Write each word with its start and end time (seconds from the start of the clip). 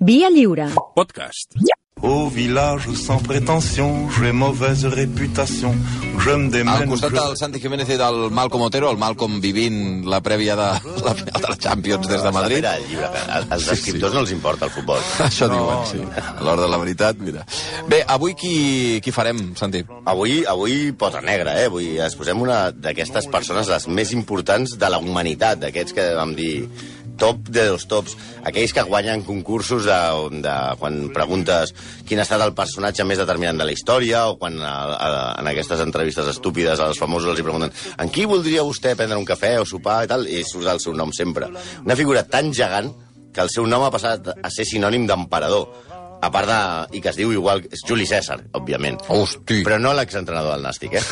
Via 0.00 0.30
lliure. 0.30 0.68
Podcast. 0.94 1.54
Au 2.02 2.30
village 2.30 2.88
sans 2.94 3.18
prétention, 3.22 4.08
j'ai 4.18 4.32
mauvaise 4.32 4.86
réputation. 4.86 5.74
Je 6.18 6.30
me 6.30 6.44
Al 6.46 6.50
démène. 6.50 6.88
costat 6.88 7.08
je- 7.10 7.14
del 7.14 7.36
Santi 7.36 7.60
Jiménez 7.60 7.84
i 7.92 7.98
del 7.98 8.30
Malcom 8.30 8.62
Otero, 8.62 8.90
el 8.90 8.96
Malcom 8.96 9.38
vivint 9.40 10.06
la 10.06 10.22
prèvia 10.22 10.56
de 10.56 10.62
la 11.04 11.14
final 11.14 11.42
de 11.42 11.46
la 11.48 11.56
Champions 11.58 12.08
des 12.08 12.22
de 12.22 12.30
Madrid. 12.32 12.56
Mira, 12.56 12.76
el 12.78 12.88
llibre, 12.88 13.08
als 13.50 13.68
escriptors 13.68 14.14
no 14.14 14.20
els 14.20 14.30
importa 14.32 14.64
el 14.64 14.70
futbol. 14.70 14.98
Això 15.18 15.48
diuen, 15.52 15.84
sí. 15.90 15.98
A 16.16 16.40
l'hora 16.42 16.62
de 16.62 16.68
la 16.68 16.78
veritat, 16.78 17.18
mira. 17.18 17.44
Bé, 17.86 18.02
avui 18.06 18.34
qui, 18.34 19.00
qui 19.04 19.12
farem, 19.12 19.54
Santi? 19.56 19.84
Avui, 20.06 20.42
avui 20.46 20.92
pota 20.92 21.20
negra, 21.20 21.60
eh? 21.60 21.66
Avui 21.66 21.98
es 21.98 22.16
posem 22.16 22.40
una 22.40 22.70
d'aquestes 22.72 23.26
persones 23.28 23.68
les 23.68 23.88
més 23.88 24.12
importants 24.16 24.78
de 24.78 24.88
la 24.88 24.98
humanitat, 24.98 25.58
d'aquests 25.60 25.92
que 25.92 26.14
vam 26.16 26.34
dir 26.34 26.66
top 27.20 27.50
de 27.52 27.66
dos 27.68 27.86
tops, 27.90 28.16
aquells 28.48 28.72
que 28.74 28.84
guanyen 28.88 29.24
concursos 29.26 29.86
de, 29.88 29.98
de 30.42 30.54
quan 30.80 31.00
preguntes 31.14 31.74
quin 32.08 32.20
ha 32.20 32.26
estat 32.26 32.42
el 32.44 32.54
personatge 32.56 33.06
més 33.06 33.20
determinant 33.20 33.60
de 33.60 33.68
la 33.68 33.76
història 33.76 34.24
o 34.30 34.38
quan 34.40 34.56
a, 34.64 34.72
a, 34.96 35.10
en 35.40 35.50
aquestes 35.52 35.84
entrevistes 35.84 36.32
estúpides 36.32 36.80
als 36.80 37.00
famosos 37.00 37.34
els 37.34 37.44
pregunten 37.44 37.74
en 38.00 38.10
qui 38.12 38.26
voldria 38.30 38.66
vostè 38.66 38.96
prendre 38.96 39.20
un 39.20 39.28
cafè 39.28 39.56
o 39.60 39.68
sopar 39.68 40.02
i 40.04 40.10
tal, 40.10 40.26
i 40.26 40.42
surt 40.46 40.72
el 40.72 40.82
seu 40.82 40.96
nom 40.96 41.12
sempre. 41.14 41.50
Una 41.84 41.98
figura 41.98 42.24
tan 42.26 42.54
gegant 42.56 42.90
que 43.30 43.44
el 43.44 43.50
seu 43.52 43.66
nom 43.68 43.84
ha 43.86 43.92
passat 43.94 44.32
a 44.34 44.50
ser 44.50 44.66
sinònim 44.66 45.06
d'emperador. 45.06 45.68
A 46.20 46.28
part 46.32 46.48
de... 46.50 46.60
i 46.98 47.00
que 47.00 47.10
es 47.12 47.18
diu 47.18 47.32
igual... 47.32 47.62
És 47.72 47.82
Juli 47.86 48.06
César, 48.08 48.38
òbviament. 48.56 49.00
Hosti. 49.08 49.62
Però 49.66 49.78
no 49.80 49.94
l'exentrenador 49.96 50.56
del 50.56 50.66
Nàstic, 50.66 50.98
eh? 51.00 51.04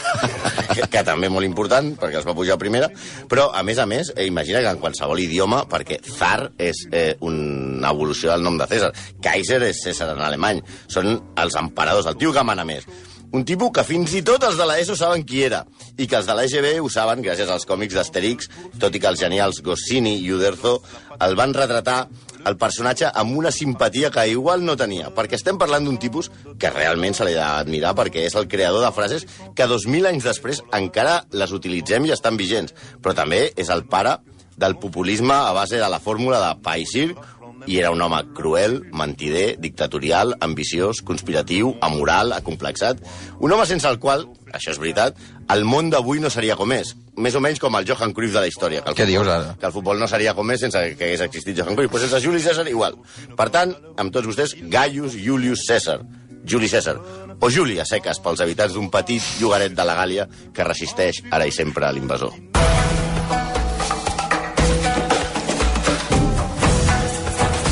que, 0.74 0.88
que 0.94 1.04
també 1.06 1.30
molt 1.32 1.48
important, 1.48 1.94
perquè 2.00 2.20
els 2.20 2.28
va 2.28 2.36
pujar 2.36 2.58
a 2.58 2.60
primera. 2.60 2.90
Però, 3.30 3.48
a 3.56 3.64
més 3.66 3.80
a 3.80 3.86
més, 3.88 4.12
eh, 4.16 4.28
imagina 4.28 4.62
que 4.64 4.74
en 4.76 4.82
qualsevol 4.82 5.24
idioma, 5.24 5.64
perquè 5.70 6.00
Zar 6.04 6.50
és 6.60 6.84
eh, 6.92 7.12
una 7.24 7.92
evolució 7.94 8.34
del 8.34 8.44
nom 8.44 8.60
de 8.60 8.68
César, 8.68 8.92
Kaiser 9.24 9.62
és 9.70 9.84
César 9.88 10.12
en 10.12 10.24
alemany, 10.24 10.60
són 10.92 11.14
els 11.40 11.56
emperadors, 11.60 12.10
el 12.10 12.20
tio 12.20 12.34
que 12.36 12.44
mana 12.44 12.68
més. 12.68 12.84
Un 13.28 13.44
tipus 13.44 13.68
que 13.76 13.82
fins 13.84 14.14
i 14.16 14.22
tot 14.24 14.40
els 14.46 14.56
de 14.56 14.64
l'ESO 14.64 14.94
saben 14.96 15.20
qui 15.28 15.42
era, 15.44 15.60
i 16.00 16.06
que 16.08 16.16
els 16.16 16.28
de 16.28 16.32
l'EGB 16.36 16.78
ho 16.80 16.88
saben 16.88 17.20
gràcies 17.20 17.50
als 17.52 17.66
còmics 17.68 17.98
d'Asterix, 17.98 18.48
tot 18.80 18.94
i 18.96 19.02
que 19.02 19.10
els 19.10 19.20
genials 19.20 19.60
Goscinny 19.64 20.14
i 20.22 20.32
Uderzo 20.32 20.78
el 21.20 21.36
van 21.36 21.52
retratar 21.52 22.06
el 22.46 22.56
personatge 22.60 23.10
amb 23.14 23.36
una 23.36 23.52
simpatia 23.54 24.10
que 24.14 24.26
igual 24.30 24.64
no 24.64 24.76
tenia, 24.78 25.10
perquè 25.14 25.38
estem 25.38 25.58
parlant 25.58 25.86
d'un 25.86 25.98
tipus 25.98 26.30
que 26.58 26.72
realment 26.74 27.16
se 27.16 27.26
li 27.26 27.36
ha 27.36 27.58
d'admirar 27.58 27.94
perquè 27.98 28.26
és 28.28 28.36
el 28.38 28.48
creador 28.48 28.84
de 28.84 28.92
frases 28.94 29.26
que 29.56 29.68
2.000 29.68 30.10
anys 30.12 30.28
després 30.28 30.62
encara 30.76 31.22
les 31.32 31.52
utilitzem 31.52 32.06
i 32.06 32.14
estan 32.14 32.38
vigents, 32.40 32.74
però 33.02 33.16
també 33.16 33.48
és 33.56 33.72
el 33.74 33.86
pare 33.90 34.18
del 34.58 34.76
populisme 34.76 35.34
a 35.34 35.52
base 35.54 35.78
de 35.78 35.88
la 35.88 36.00
fórmula 36.02 36.40
de 36.42 36.54
pa 36.62 36.76
i 36.78 36.86
circ, 36.86 37.18
i 37.66 37.78
era 37.78 37.90
un 37.90 38.00
home 38.02 38.20
cruel, 38.34 38.78
mentider, 38.96 39.58
dictatorial, 39.60 40.34
ambiciós, 40.40 41.02
conspiratiu, 41.04 41.74
amoral, 41.84 42.32
acomplexat. 42.32 43.02
Un 43.40 43.52
home 43.52 43.66
sense 43.66 43.88
el 43.90 43.98
qual, 43.98 44.24
això 44.52 44.70
és 44.72 44.78
veritat, 44.78 45.16
el 45.50 45.64
món 45.64 45.90
d'avui 45.90 46.20
no 46.20 46.30
seria 46.30 46.56
com 46.56 46.72
és. 46.72 46.94
Més 47.16 47.34
o 47.34 47.40
menys 47.40 47.58
com 47.60 47.74
el 47.76 47.86
Johan 47.88 48.12
Cruyff 48.14 48.32
de 48.34 48.40
la 48.40 48.46
història. 48.46 48.82
Que 48.82 48.90
el 48.90 48.96
Què 48.96 49.04
futbol- 49.06 49.24
dius, 49.24 49.28
ara? 49.34 49.56
Que 49.60 49.66
el 49.66 49.72
futbol 49.72 49.98
no 49.98 50.08
seria 50.08 50.34
com 50.34 50.50
és 50.50 50.60
sense 50.60 50.78
que 50.96 51.04
hagués 51.04 51.20
existit 51.26 51.56
Johan 51.58 51.74
Cruyff. 51.76 51.90
Pues 51.90 52.02
sense 52.06 52.20
Juli 52.24 52.40
César, 52.40 52.66
igual. 52.68 52.96
Per 53.36 53.48
tant, 53.50 53.74
amb 53.96 54.12
tots 54.12 54.26
vostès, 54.26 54.54
Gaius 54.62 55.14
Julius 55.18 55.66
César. 55.66 56.00
Juli 56.44 56.68
César. 56.68 56.96
O 57.40 57.50
Juli, 57.50 57.78
a 57.78 57.84
seques, 57.84 58.18
pels 58.20 58.40
habitants 58.40 58.72
d'un 58.74 58.88
petit 58.90 59.22
llogaret 59.40 59.74
de 59.74 59.84
la 59.84 59.94
Gàlia 59.94 60.28
que 60.54 60.64
resisteix 60.64 61.22
ara 61.30 61.46
i 61.46 61.52
sempre 61.52 61.86
a 61.86 61.92
l'invasor. 61.92 62.32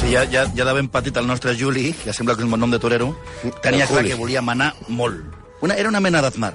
Sí, 0.00 0.12
ja, 0.12 0.24
ja, 0.30 0.44
ja 0.54 0.64
de 0.64 0.72
ben 0.72 0.88
petit 0.88 1.16
el 1.16 1.26
nostre 1.26 1.56
Juli, 1.58 1.92
que 2.04 2.12
sembla 2.12 2.36
que 2.36 2.42
és 2.44 2.46
un 2.46 2.52
bon 2.54 2.60
nom 2.62 2.70
de 2.70 2.78
torero, 2.78 3.10
tenia 3.62 3.88
clar 3.90 4.04
que 4.06 4.14
volia 4.14 4.42
manar 4.42 4.74
molt. 4.88 5.24
Una, 5.62 5.74
era 5.76 5.88
una 5.88 6.00
mena 6.00 6.20
d'Aznar. 6.22 6.54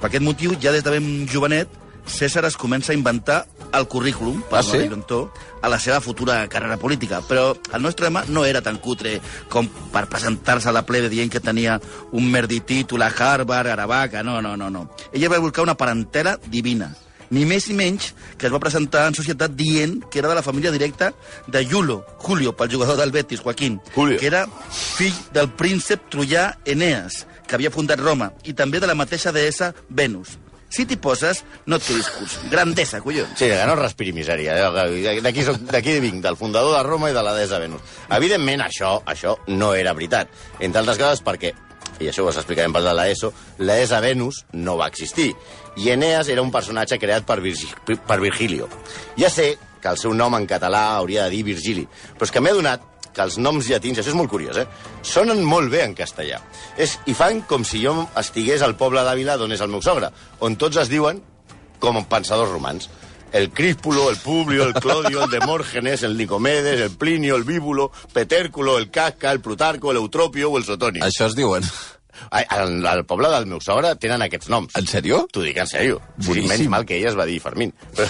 Per 0.00 0.08
aquest 0.10 0.22
motiu, 0.24 0.54
ja 0.60 0.72
des 0.72 0.84
de 0.84 0.90
ben 0.90 1.26
jovenet, 1.28 1.68
César 2.06 2.44
es 2.46 2.54
comença 2.56 2.92
a 2.92 2.94
inventar 2.94 3.46
el 3.74 3.88
currículum 3.90 4.40
per 4.46 4.60
Ah, 4.60 4.62
sí? 4.62 4.78
director 4.78 5.32
a 5.60 5.68
la 5.68 5.78
seva 5.80 6.00
futura 6.00 6.46
carrera 6.48 6.76
política. 6.76 7.18
Però 7.26 7.56
el 7.74 7.82
nostre 7.82 8.06
home 8.06 8.22
no 8.28 8.44
era 8.44 8.62
tan 8.62 8.78
cutre 8.78 9.20
com 9.50 9.66
per 9.92 10.04
presentar-se 10.06 10.68
a 10.68 10.72
la 10.72 10.84
plebe 10.86 11.08
dient 11.10 11.32
que 11.32 11.40
tenia 11.40 11.80
un 12.12 12.30
merdi 12.30 12.60
títol 12.60 13.02
a 13.02 13.08
Harvard, 13.10 13.66
Aravaca, 13.72 14.22
no, 14.22 14.40
no, 14.40 14.56
no, 14.56 14.70
no. 14.70 14.88
Ella 15.12 15.28
va 15.28 15.38
buscar 15.42 15.64
una 15.64 15.74
parentela 15.76 16.38
divina 16.46 16.94
ni 17.28 17.42
més 17.44 17.64
ni 17.66 17.74
menys 17.74 18.12
que 18.38 18.46
es 18.46 18.52
va 18.54 18.60
presentar 18.62 19.08
en 19.08 19.14
societat 19.18 19.50
dient 19.58 19.96
que 20.12 20.20
era 20.20 20.28
de 20.28 20.36
la 20.36 20.44
família 20.46 20.70
directa 20.70 21.08
de 21.48 21.64
Julo, 21.66 22.04
Julio, 22.18 22.52
pel 22.54 22.70
jugador 22.70 22.96
del 22.96 23.10
Betis, 23.10 23.40
Joaquín, 23.40 23.80
Julio. 23.96 24.16
que 24.20 24.28
era 24.28 24.46
fill 24.70 25.12
del 25.34 25.50
príncep 25.50 26.04
troià 26.08 26.52
Eneas, 26.64 27.26
que 27.46 27.56
havia 27.56 27.70
fundat 27.70 28.00
Roma, 28.02 28.32
i 28.44 28.54
també 28.54 28.80
de 28.82 28.90
la 28.90 28.98
mateixa 28.98 29.32
deessa 29.32 29.72
Venus. 29.88 30.36
Si 30.68 30.84
t'hi 30.84 30.96
poses, 30.98 31.44
no 31.70 31.78
et 31.78 31.84
quedis 31.86 32.08
curs. 32.10 32.32
Grandesa, 32.50 32.98
collons. 33.00 33.36
Sí, 33.38 33.46
que 33.46 33.66
no 33.68 33.76
respiri 33.78 34.12
misèria. 34.12 34.56
D'aquí 35.22 35.94
vinc, 36.02 36.18
del 36.24 36.36
fundador 36.36 36.74
de 36.74 36.82
Roma 36.82 37.10
i 37.10 37.14
de 37.14 37.22
la 37.22 37.36
deessa 37.36 37.60
Venus. 37.62 37.84
Evidentment, 38.16 38.64
això 38.66 38.96
això 39.06 39.36
no 39.46 39.72
era 39.74 39.94
veritat. 39.94 40.32
Entre 40.58 40.82
altres 40.82 40.98
coses 40.98 41.22
perquè, 41.22 41.52
i 42.02 42.10
això 42.10 42.26
ho 42.26 42.32
explicarem 42.32 42.74
per 42.74 42.82
de 42.84 42.96
l'ESO, 42.98 43.32
la 43.62 43.78
deessa 43.78 44.02
Venus 44.02 44.42
no 44.58 44.76
va 44.76 44.90
existir. 44.90 45.30
I 45.76 45.92
Eneas 45.94 46.28
era 46.34 46.42
un 46.42 46.50
personatge 46.50 46.98
creat 46.98 47.24
per, 47.28 47.38
Virgi 47.44 47.70
per 47.86 48.18
Virgilio. 48.20 48.68
Ja 49.16 49.30
sé 49.30 49.54
que 49.80 49.92
el 49.92 50.00
seu 50.00 50.12
nom 50.18 50.34
en 50.34 50.48
català 50.50 50.96
hauria 50.96 51.24
de 51.24 51.36
dir 51.36 51.44
Virgili, 51.46 51.86
però 52.16 52.26
és 52.26 52.34
que 52.34 52.42
m'he 52.42 52.50
adonat 52.50 52.95
que 53.16 53.24
els 53.24 53.38
noms 53.40 53.70
llatins, 53.70 54.02
això 54.02 54.12
és 54.12 54.18
molt 54.18 54.30
curiós, 54.30 54.60
eh? 54.60 54.66
sonen 55.06 55.40
molt 55.44 55.72
bé 55.72 55.82
en 55.86 55.96
castellà. 55.96 56.42
És, 56.76 56.98
I 57.08 57.16
fan 57.16 57.42
com 57.48 57.64
si 57.64 57.80
jo 57.84 57.96
estigués 58.20 58.62
al 58.62 58.76
poble 58.76 59.04
d'Àvila, 59.06 59.38
d'on 59.40 59.56
és 59.56 59.64
el 59.64 59.72
meu 59.72 59.82
sogre, 59.84 60.12
on 60.44 60.58
tots 60.60 60.84
es 60.84 60.92
diuen 60.92 61.22
com 61.80 62.04
pensadors 62.08 62.52
romans. 62.52 62.90
El 63.36 63.50
Críspulo, 63.50 64.08
el 64.08 64.16
Publio, 64.16 64.64
el 64.64 64.72
Clodio, 64.74 65.24
el 65.24 65.30
Demòrgenes, 65.30 66.04
el 66.06 66.16
Nicomedes, 66.16 66.80
el 66.80 66.92
Plinio, 66.96 67.36
el 67.36 67.44
Bíbulo, 67.44 67.90
Petèrculo, 68.14 68.78
el 68.78 68.90
Casca, 68.90 69.32
el 69.32 69.40
Plutarco, 69.40 69.92
l'Eutropio 69.92 70.52
o 70.52 70.60
el 70.60 70.64
Sotoni. 70.64 71.02
Això 71.04 71.26
es 71.26 71.36
diuen. 71.36 71.66
Al, 72.30 72.86
al, 72.86 73.02
poble 73.04 73.28
del 73.28 73.44
meu 73.50 73.60
sogre 73.60 73.92
tenen 74.00 74.24
aquests 74.24 74.48
noms. 74.48 74.72
En 74.78 74.86
sèrio? 74.88 75.26
T'ho 75.32 75.42
dic 75.44 75.58
en 75.60 75.68
sèrio. 75.68 76.00
Sí, 76.24 76.40
menys 76.48 76.70
mal 76.72 76.86
que 76.88 76.96
ella 76.96 77.10
es 77.12 77.18
va 77.18 77.26
dir 77.28 77.36
Fermín. 77.44 77.74
Però... 77.96 78.08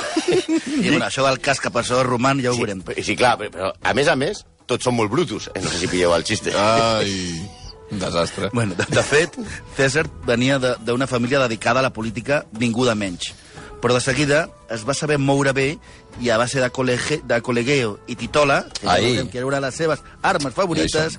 I 0.77 0.91
bueno, 0.93 1.06
això 1.09 1.25
del 1.27 1.41
cas 1.43 1.59
que 1.62 1.72
passó 1.75 2.03
roman 2.06 2.43
ja 2.45 2.53
ho 2.53 2.55
sí, 2.55 2.62
veurem. 2.62 2.84
sí, 3.03 3.16
clar, 3.19 3.37
però, 3.41 3.50
però 3.55 3.72
a 3.83 3.95
més 3.97 4.11
a 4.12 4.15
més, 4.21 4.45
tots 4.66 4.84
són 4.84 4.97
molt 4.99 5.10
brutos. 5.10 5.49
Eh, 5.54 5.60
No 5.62 5.71
sé 5.71 5.78
si 5.78 5.88
pilleu 5.88 6.15
el 6.15 6.25
xiste. 6.25 6.53
Ai, 6.56 7.49
un 7.91 7.99
desastre. 8.03 8.50
Bueno, 8.53 8.75
de, 8.75 8.84
de 8.91 9.03
fet, 9.03 9.37
César 9.77 10.06
venia 10.27 10.59
de- 10.59 10.77
d'una 10.84 11.06
família 11.06 11.38
dedicada 11.41 11.81
a 11.81 11.82
la 11.87 11.93
política 11.93 12.44
ningú 12.59 12.84
de 12.84 12.94
menys. 12.94 13.34
Però 13.81 13.93
de 13.94 14.00
seguida 14.00 14.49
es 14.72 14.82
va 14.88 14.94
saber 14.97 15.19
moure 15.21 15.53
bé 15.53 15.78
i 16.19 16.31
a 16.32 16.38
base 16.41 16.59
de, 16.59 16.69
col·lege, 16.72 17.21
de 17.28 17.37
col·legueo 17.44 17.99
i 18.09 18.16
titola, 18.16 18.65
que, 18.81 18.88
Ai. 18.88 19.28
que 19.31 19.37
era 19.38 19.47
una 19.47 19.60
de 19.60 19.66
les 19.66 19.75
seves 19.77 20.00
armes 20.22 20.54
favorites, 20.56 21.19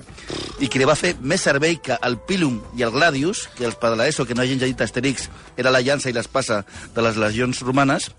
i 0.59 0.67
que 0.67 0.79
li 0.81 0.87
va 0.89 0.95
fer 0.97 1.13
més 1.21 1.39
servei 1.45 1.77
que 1.77 1.95
el 2.01 2.17
Pilum 2.17 2.57
i 2.75 2.81
el 2.83 2.91
Gladius, 2.91 3.45
que 3.55 3.63
els 3.69 3.77
per 3.77 3.91
de 3.93 3.99
l'ESO, 4.01 4.25
que 4.25 4.33
no 4.33 4.41
hagin 4.41 4.57
llegit 4.59 4.81
Asterix, 4.81 5.29
era 5.55 5.69
la 5.71 5.83
llança 5.85 6.09
i 6.09 6.13
l'espasa 6.17 6.63
de 6.95 7.01
les 7.05 7.15
legions 7.15 7.61
romanes. 7.61 8.09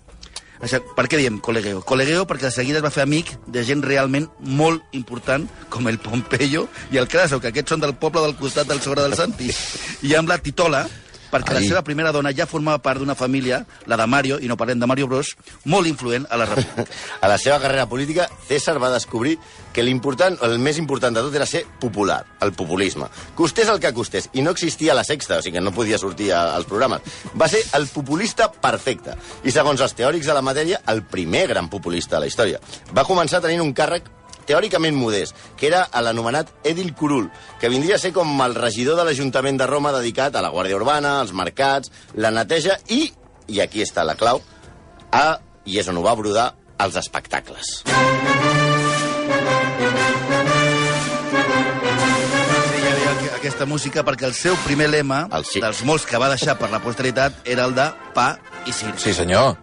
Això, 0.59 0.81
per 0.95 1.05
què 1.07 1.19
diem 1.19 1.37
col·legueo? 1.39 1.79
Col·legueo 1.87 2.25
perquè 2.27 2.49
de 2.49 2.51
seguida 2.51 2.81
es 2.81 2.83
va 2.83 2.91
fer 2.91 3.05
amic 3.05 3.31
de 3.47 3.63
gent 3.63 3.83
realment 3.85 4.27
molt 4.43 4.83
important, 4.97 5.45
com 5.71 5.87
el 5.87 5.99
Pompeyo 6.03 6.65
i 6.91 6.99
el 6.99 7.07
Craso, 7.07 7.39
que 7.39 7.53
aquests 7.53 7.75
són 7.75 7.83
del 7.83 7.95
poble 8.01 8.25
del 8.25 8.35
costat 8.39 8.67
del 8.67 8.81
sogre 8.83 9.05
del 9.05 9.15
Santi. 9.15 9.53
I 10.03 10.17
amb 10.19 10.31
la 10.31 10.39
Titola, 10.43 10.83
perquè 11.31 11.53
Ai. 11.55 11.61
la 11.61 11.67
seva 11.67 11.81
primera 11.83 12.11
dona 12.11 12.31
ja 12.35 12.45
formava 12.49 12.79
part 12.81 12.99
d'una 12.99 13.15
família, 13.15 13.65
la 13.85 13.97
de 13.97 14.07
Mario, 14.07 14.39
i 14.41 14.47
no 14.47 14.57
parlem 14.57 14.79
de 14.79 14.87
Mario 14.89 15.07
Bros, 15.07 15.35
molt 15.65 15.87
influent 15.87 16.25
a 16.29 16.37
la 16.37 16.45
República. 16.45 16.85
A 17.21 17.27
la 17.27 17.37
seva 17.37 17.59
carrera 17.59 17.85
política, 17.89 18.29
César 18.47 18.77
va 18.81 18.89
descobrir 18.91 19.37
que 19.73 19.83
l'important, 19.83 20.37
el 20.41 20.57
més 20.59 20.77
important 20.79 21.13
de 21.15 21.21
tot 21.21 21.35
era 21.35 21.45
ser 21.45 21.65
popular, 21.79 22.23
el 22.41 22.53
populisme. 22.53 23.07
Costés 23.35 23.67
el 23.69 23.79
que 23.79 23.93
costés, 23.93 24.29
i 24.33 24.41
no 24.41 24.51
existia 24.51 24.93
la 24.95 25.03
sexta, 25.03 25.37
o 25.37 25.41
sigui 25.41 25.57
que 25.57 25.63
no 25.63 25.71
podia 25.75 25.97
sortir 25.97 26.31
a- 26.33 26.55
als 26.55 26.65
programes. 26.65 27.01
Va 27.39 27.47
ser 27.47 27.61
el 27.77 27.87
populista 27.87 28.51
perfecte, 28.51 29.15
i 29.43 29.51
segons 29.51 29.81
els 29.81 29.93
teòrics 29.93 30.25
de 30.25 30.33
la 30.33 30.41
matèria, 30.41 30.81
el 30.87 31.03
primer 31.03 31.47
gran 31.47 31.69
populista 31.69 32.15
de 32.15 32.21
la 32.21 32.27
història. 32.31 32.59
Va 32.95 33.03
començar 33.05 33.41
tenint 33.41 33.61
un 33.61 33.73
càrrec 33.73 34.09
teòricament 34.49 34.97
modest, 34.97 35.37
que 35.57 35.69
era 35.69 35.85
l'anomenat 36.01 36.49
Edil 36.65 36.95
Curul, 36.97 37.29
que 37.61 37.69
vindria 37.69 37.99
a 37.99 38.01
ser 38.01 38.13
com 38.15 38.29
el 38.45 38.57
regidor 38.57 38.97
de 38.97 39.05
l'Ajuntament 39.05 39.59
de 39.61 39.69
Roma 39.69 39.93
dedicat 39.95 40.35
a 40.35 40.43
la 40.45 40.49
Guàrdia 40.53 40.79
Urbana, 40.79 41.19
als 41.21 41.35
mercats, 41.37 41.93
la 42.17 42.33
neteja 42.33 42.79
i, 42.89 43.05
i 43.47 43.61
aquí 43.61 43.85
està 43.85 44.05
la 44.07 44.17
clau, 44.17 44.41
a, 45.13 45.27
i 45.69 45.77
és 45.81 45.89
on 45.91 46.01
ho 46.01 46.05
va 46.05 46.17
brodar, 46.17 46.53
als 46.79 46.95
espectacles. 46.95 47.83
Aquesta 53.39 53.65
música 53.65 54.03
perquè 54.07 54.27
el 54.27 54.35
seu 54.35 54.55
primer 54.65 54.89
lema, 54.89 55.25
El 55.35 55.45
sí. 55.47 55.61
dels 55.63 55.81
molts 55.87 56.05
que 56.07 56.19
va 56.21 56.29
deixar 56.31 56.57
per 56.59 56.69
la 56.71 56.81
posteritat, 56.83 57.41
era 57.45 57.65
el 57.67 57.75
de 57.75 57.87
pa 58.15 58.29
i 58.65 58.73
circ. 58.75 58.99
Sí, 59.01 59.13
senyor. 59.15 59.57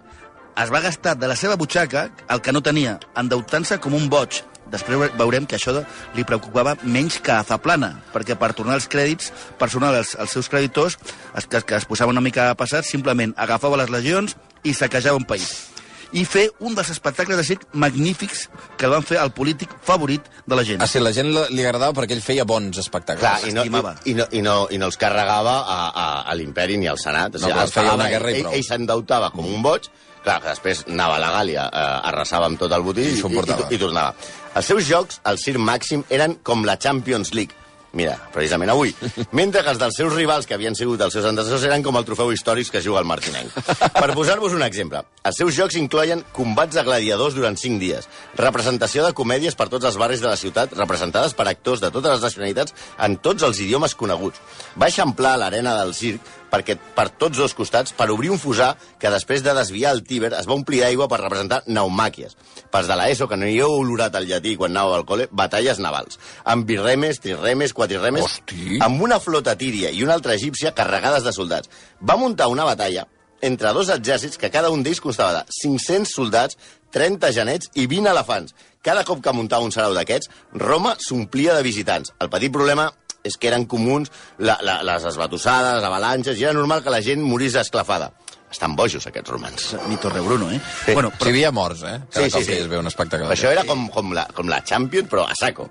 Es 0.57 0.73
va 0.73 0.81
gastar 0.81 1.17
de 1.21 1.29
la 1.29 1.37
seva 1.37 1.57
butxaca 1.61 2.07
el 2.33 2.41
que 2.41 2.53
no 2.53 2.63
tenia, 2.65 2.99
endeutant-se 3.21 3.77
com 3.85 3.97
un 3.97 4.09
boig, 4.13 4.41
després 4.73 4.99
ve- 4.99 5.11
veurem 5.19 5.47
que 5.47 5.57
això 5.57 5.73
de, 5.77 5.85
li 6.17 6.25
preocupava 6.25 6.77
menys 6.83 7.21
que 7.23 7.33
a 7.33 7.43
Zaplana, 7.47 7.93
perquè 8.15 8.35
per 8.39 8.53
tornar 8.55 8.75
els 8.81 8.89
crèdits 8.89 9.33
personals 9.59 9.97
als, 9.97 10.15
als 10.19 10.31
seus 10.37 10.49
creditors, 10.49 10.99
es, 11.37 11.47
que, 11.47 11.63
que 11.63 11.77
es 11.77 11.85
posava 11.87 12.11
una 12.13 12.21
mica 12.25 12.51
passat, 12.59 12.85
simplement 12.85 13.35
agafava 13.37 13.77
les 13.83 13.91
legions 13.91 14.37
i 14.65 14.75
saquejava 14.75 15.17
un 15.17 15.25
país. 15.29 15.73
I 16.15 16.23
fer 16.25 16.45
un 16.63 16.73
dels 16.77 16.89
espectacles 16.93 17.37
de 17.37 17.43
circ 17.45 17.65
magnífics 17.75 18.45
que 18.79 18.87
el 18.87 18.93
van 18.95 19.03
fer 19.03 19.19
el 19.19 19.33
polític 19.35 19.73
favorit 19.85 20.23
de 20.47 20.55
la 20.57 20.63
gent. 20.65 20.81
Ah, 20.81 20.87
sí, 20.87 21.01
la 21.03 21.11
gent 21.13 21.33
li 21.35 21.65
agradava 21.65 21.93
perquè 21.99 22.15
ell 22.15 22.23
feia 22.23 22.45
bons 22.47 22.79
espectacles. 22.79 23.21
Clar, 23.21 23.51
i 23.51 23.53
no, 23.53 23.65
i, 23.67 24.13
i, 24.13 24.15
no, 24.15 24.27
i, 24.31 24.43
no, 24.47 24.55
i 24.71 24.79
no 24.79 24.87
els 24.87 24.97
carregava 25.03 25.57
a, 25.67 25.79
a, 25.91 26.07
a 26.31 26.37
l'imperi 26.39 26.79
ni 26.79 26.87
al 26.87 26.99
Senat. 27.03 27.35
O 27.37 27.43
No, 27.43 27.51
clar, 27.51 27.67
els 27.67 27.75
feia 27.75 27.97
una 27.99 28.07
guerra 28.09 28.31
i 28.31 28.37
ell, 28.39 28.43
prou. 28.47 28.55
ell 28.55 28.65
s'endeutava 28.69 29.33
com 29.35 29.51
un 29.51 29.61
boig, 29.67 29.91
clar, 30.23 30.39
que 30.47 30.53
després 30.55 30.85
anava 30.87 31.19
a 31.19 31.23
la 31.27 31.33
Gàlia, 31.41 31.67
eh, 31.75 32.09
arrasava 32.13 32.47
amb 32.47 32.63
tot 32.63 32.73
el 32.79 32.87
botí 32.87 33.03
I 33.03 33.11
i, 33.11 33.19
i, 33.19 33.43
i, 33.43 33.75
i 33.75 33.83
tornava. 33.83 34.15
Els 34.57 34.73
seus 34.73 34.87
jocs, 34.89 35.21
al 35.29 35.37
Circ 35.37 35.61
Màxim, 35.61 36.03
eren 36.09 36.39
com 36.43 36.65
la 36.65 36.79
Champions 36.81 37.35
League. 37.37 37.53
Mira, 37.97 38.15
precisament 38.33 38.69
avui. 38.73 38.91
Mentre 39.37 39.63
que 39.65 39.73
els 39.73 39.79
dels 39.81 39.97
seus 39.97 40.13
rivals, 40.13 40.45
que 40.49 40.53
havien 40.57 40.75
sigut 40.77 41.01
els 41.01 41.15
seus 41.17 41.25
antecessors, 41.29 41.65
eren 41.69 41.85
com 41.85 41.97
el 41.97 42.05
trofeu 42.05 42.33
històric 42.33 42.69
que 42.73 42.83
juga 42.85 43.01
el 43.01 43.09
Martinenc. 43.09 43.53
Per 43.97 44.09
posar-vos 44.17 44.53
un 44.57 44.65
exemple, 44.67 45.01
els 45.25 45.41
seus 45.41 45.57
jocs 45.57 45.79
incloien 45.81 46.25
combats 46.37 46.77
de 46.77 46.85
gladiadors 46.85 47.37
durant 47.37 47.57
5 47.57 47.81
dies, 47.81 48.09
representació 48.37 49.05
de 49.07 49.15
comèdies 49.17 49.57
per 49.57 49.69
tots 49.73 49.89
els 49.89 49.97
barris 50.01 50.25
de 50.25 50.29
la 50.29 50.41
ciutat, 50.41 50.77
representades 50.77 51.37
per 51.37 51.49
actors 51.49 51.85
de 51.85 51.93
totes 51.95 52.19
les 52.19 52.27
nacionalitats 52.29 52.77
en 53.09 53.17
tots 53.25 53.49
els 53.49 53.61
idiomes 53.65 53.97
coneguts. 53.97 54.45
Va 54.77 54.93
eixamplar 54.93 55.39
l'arena 55.41 55.79
del 55.81 55.97
circ 55.97 56.36
perquè 56.57 56.79
per 56.97 57.11
tots 57.21 57.39
dos 57.39 57.55
costats, 57.55 57.93
per 57.97 58.09
obrir 58.11 58.33
un 58.33 58.41
fusar 58.41 58.73
que 58.99 59.13
després 59.13 59.45
de 59.45 59.55
desviar 59.57 59.93
el 59.95 60.03
Tíber 60.09 60.33
es 60.39 60.49
va 60.49 60.57
omplir 60.57 60.81
d'aigua 60.83 61.09
per 61.13 61.21
representar 61.21 61.63
naumàquies. 61.69 62.37
Pels 62.73 62.89
de 62.89 62.97
l'ESO, 62.97 63.29
que 63.29 63.37
no 63.37 63.49
hi 63.49 63.59
heu 63.61 63.77
olorat 63.83 64.17
al 64.17 64.29
llatí 64.29 64.57
quan 64.57 64.73
anàveu 64.73 64.97
al 64.97 65.05
col·le, 65.09 65.29
batalles 65.31 65.81
navals. 65.83 66.21
Amb 66.45 66.67
birremes, 66.69 67.21
trirremes, 67.21 67.77
quatrirremes, 67.77 68.25
Hosti. 68.25 68.81
amb 68.81 69.03
una 69.03 69.21
flota 69.21 69.57
tíria 69.57 69.93
i 69.93 70.03
una 70.05 70.17
altra 70.17 70.35
egípcia 70.35 70.75
carregades 70.75 71.25
de 71.27 71.35
soldats. 71.37 71.71
Va 72.01 72.17
muntar 72.17 72.49
una 72.49 72.65
batalla 72.65 73.07
entre 73.43 73.73
dos 73.77 73.91
exèrcits 73.93 74.39
que 74.41 74.51
cada 74.51 74.71
un 74.73 74.83
d'ells 74.83 75.03
constava 75.05 75.43
de 75.43 75.57
500 75.61 76.13
soldats, 76.13 76.57
30 76.97 77.33
genets 77.37 77.69
i 77.75 77.87
20 77.87 78.09
elefants. 78.11 78.55
Cada 78.83 79.05
cop 79.05 79.21
que 79.23 79.35
muntava 79.35 79.67
un 79.67 79.75
sarau 79.75 79.93
d'aquests, 79.95 80.31
Roma 80.55 80.95
s'omplia 81.03 81.55
de 81.57 81.65
visitants. 81.67 82.15
El 82.23 82.31
petit 82.33 82.53
problema 82.55 82.89
és 83.27 83.37
que 83.37 83.51
eren 83.51 83.67
comuns 83.67 84.13
la, 84.39 84.59
la, 84.63 84.81
les 84.87 85.05
esbatussades, 85.13 85.83
avalanxes, 85.85 86.39
i 86.41 86.47
era 86.49 86.55
normal 86.57 86.83
que 86.85 86.95
la 86.95 87.03
gent 87.05 87.23
morís 87.27 87.55
esclafada. 87.59 88.13
Estan 88.47 88.77
bojos, 88.79 89.03
aquests 89.09 89.29
romans. 89.29 89.65
Ni 89.91 89.97
Torrebruno, 89.99 90.47
eh? 90.55 90.61
Sí. 90.85 90.93
Bueno, 90.95 91.11
Però... 91.11 91.27
Si 91.27 91.33
hi 91.33 91.33
havia 91.35 91.49
morts, 91.53 91.81
eh? 91.83 91.97
Cada 92.15 92.29
Sí, 92.29 92.31
sí, 92.31 92.37
cop 92.39 92.45
sí. 92.47 92.53
es 92.55 92.69
veu 92.71 92.79
un 92.79 92.87
espectacle. 92.87 93.27
Això 93.35 93.51
era 93.51 93.65
com, 93.67 93.89
com, 93.93 94.13
la, 94.15 94.23
com 94.33 94.47
la 94.49 94.61
Champions, 94.65 95.09
però 95.11 95.25
a 95.27 95.35
saco. 95.35 95.67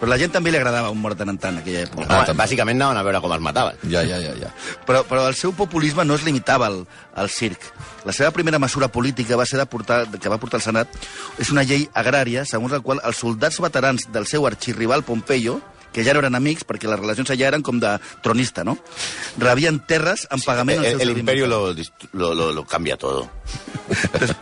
però 0.00 0.08
la 0.08 0.16
gent 0.18 0.32
també 0.32 0.50
li 0.50 0.56
agradava 0.58 0.88
un 0.90 1.02
mort 1.02 1.20
tant 1.20 1.28
en 1.30 1.38
tant, 1.38 1.58
aquella 1.60 1.82
època. 1.84 2.06
Ah, 2.08 2.22
també. 2.24 2.40
bàsicament 2.40 2.80
anaven 2.80 2.96
a 2.96 3.04
veure 3.06 3.20
com 3.22 3.34
els 3.36 3.44
mataven. 3.44 3.76
Ja, 3.92 4.02
ja, 4.08 4.16
ja, 4.24 4.32
ja. 4.40 4.50
Però, 4.88 5.04
però 5.04 5.28
el 5.28 5.36
seu 5.36 5.52
populisme 5.52 6.02
no 6.08 6.16
es 6.16 6.24
limitava 6.24 6.66
al, 6.72 6.80
al 7.14 7.28
circ. 7.28 7.68
La 8.08 8.16
seva 8.16 8.32
primera 8.32 8.58
mesura 8.58 8.88
política 8.88 9.36
va 9.36 9.44
ser 9.46 9.60
de 9.60 9.68
portar, 9.68 10.06
que 10.16 10.32
va 10.32 10.40
portar 10.40 10.62
al 10.62 10.64
Senat 10.64 10.96
és 11.38 11.52
una 11.52 11.62
llei 11.62 11.86
agrària 11.92 12.48
segons 12.48 12.72
la 12.72 12.80
qual 12.80 13.04
els 13.04 13.20
soldats 13.20 13.60
veterans 13.60 14.08
del 14.16 14.26
seu 14.26 14.48
arxirrival 14.48 15.04
Pompeyo 15.04 15.60
que 15.94 16.02
ja 16.04 16.12
no 16.12 16.20
eren 16.24 16.34
amics, 16.34 16.66
perquè 16.66 16.90
les 16.90 16.98
relacions 17.00 17.30
allà 17.30 17.46
eren 17.52 17.62
com 17.62 17.78
de 17.80 17.94
tronista, 18.24 18.64
no? 18.66 18.76
Rebien 19.38 19.78
terres 19.86 20.26
en 20.34 20.42
pagament 20.44 20.82
als 20.82 20.98
El, 20.98 21.06
el 21.08 21.18
imperio 21.22 21.46
lo, 21.46 21.68
lo, 22.12 22.34
lo, 22.34 22.50
lo 22.52 22.64
cambia 22.66 22.96
todo. 22.98 23.28
Des, 24.18 24.34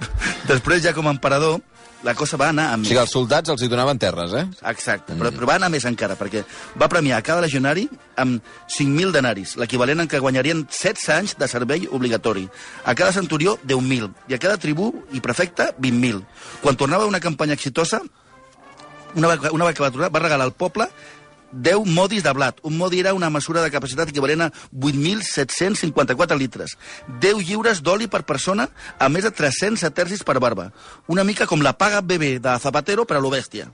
després, 0.49 0.83
ja 0.85 0.95
com 0.97 1.07
a 1.07 1.13
emperador, 1.15 1.61
la 2.03 2.17
cosa 2.19 2.35
va 2.41 2.49
anar 2.51 2.65
a 2.73 2.75
O 2.75 2.79
més. 2.81 2.89
sigui, 2.91 2.99
els 2.99 3.13
soldats 3.15 3.53
els 3.53 3.63
hi 3.63 3.69
donaven 3.71 3.99
terres, 4.03 4.33
eh? 4.35 4.43
Exacte, 4.73 5.15
però, 5.15 5.31
però 5.31 5.47
va 5.53 5.55
anar 5.61 5.69
més 5.71 5.85
encara, 5.87 6.17
perquè 6.19 6.41
va 6.81 6.89
premiar 6.91 7.21
a 7.21 7.23
cada 7.27 7.45
legionari 7.45 7.85
amb 8.19 8.41
5.000 8.67 9.13
denaris, 9.15 9.53
l'equivalent 9.61 10.03
en 10.03 10.11
que 10.11 10.19
guanyarien 10.19 10.65
16 10.67 11.09
anys 11.15 11.37
de 11.39 11.47
servei 11.51 11.87
obligatori. 11.91 12.49
A 12.85 12.97
cada 12.99 13.13
centurió, 13.15 13.55
10.000, 13.63 14.11
i 14.33 14.35
a 14.35 14.41
cada 14.43 14.59
tribú 14.59 14.91
i 15.15 15.23
prefecte, 15.23 15.69
20.000. 15.79 16.25
Quan 16.65 16.81
tornava 16.81 17.07
una 17.07 17.21
campanya 17.23 17.55
exitosa, 17.55 18.03
una, 19.15 19.29
vegada- 19.37 19.53
una 19.55 19.71
vegada 19.71 19.91
va 20.03 20.09
va 20.11 20.25
regalar 20.27 20.47
al 20.51 20.55
poble 20.59 20.89
10 21.53 21.87
modis 21.87 22.25
de 22.25 22.33
blat. 22.33 22.59
Un 22.63 22.77
modi 22.77 23.01
era 23.01 23.15
una 23.15 23.31
mesura 23.31 23.63
de 23.63 23.71
capacitat 23.71 24.09
equivalent 24.09 24.47
a 24.47 24.53
8.754 24.73 26.39
litres. 26.39 26.77
10 27.21 27.45
lliures 27.47 27.83
d'oli 27.83 28.09
per 28.09 28.25
persona 28.29 28.69
a 28.99 29.09
més 29.09 29.25
de 29.25 29.31
300 29.31 29.81
setercis 29.81 30.25
per 30.25 30.41
barba. 30.41 30.71
Una 31.07 31.25
mica 31.25 31.47
com 31.47 31.63
la 31.63 31.77
paga 31.77 32.01
bebé 32.01 32.39
de 32.41 32.59
Zapatero 32.59 33.07
per 33.07 33.19
a 33.19 33.25
lo 33.25 33.31
bèstia. 33.31 33.69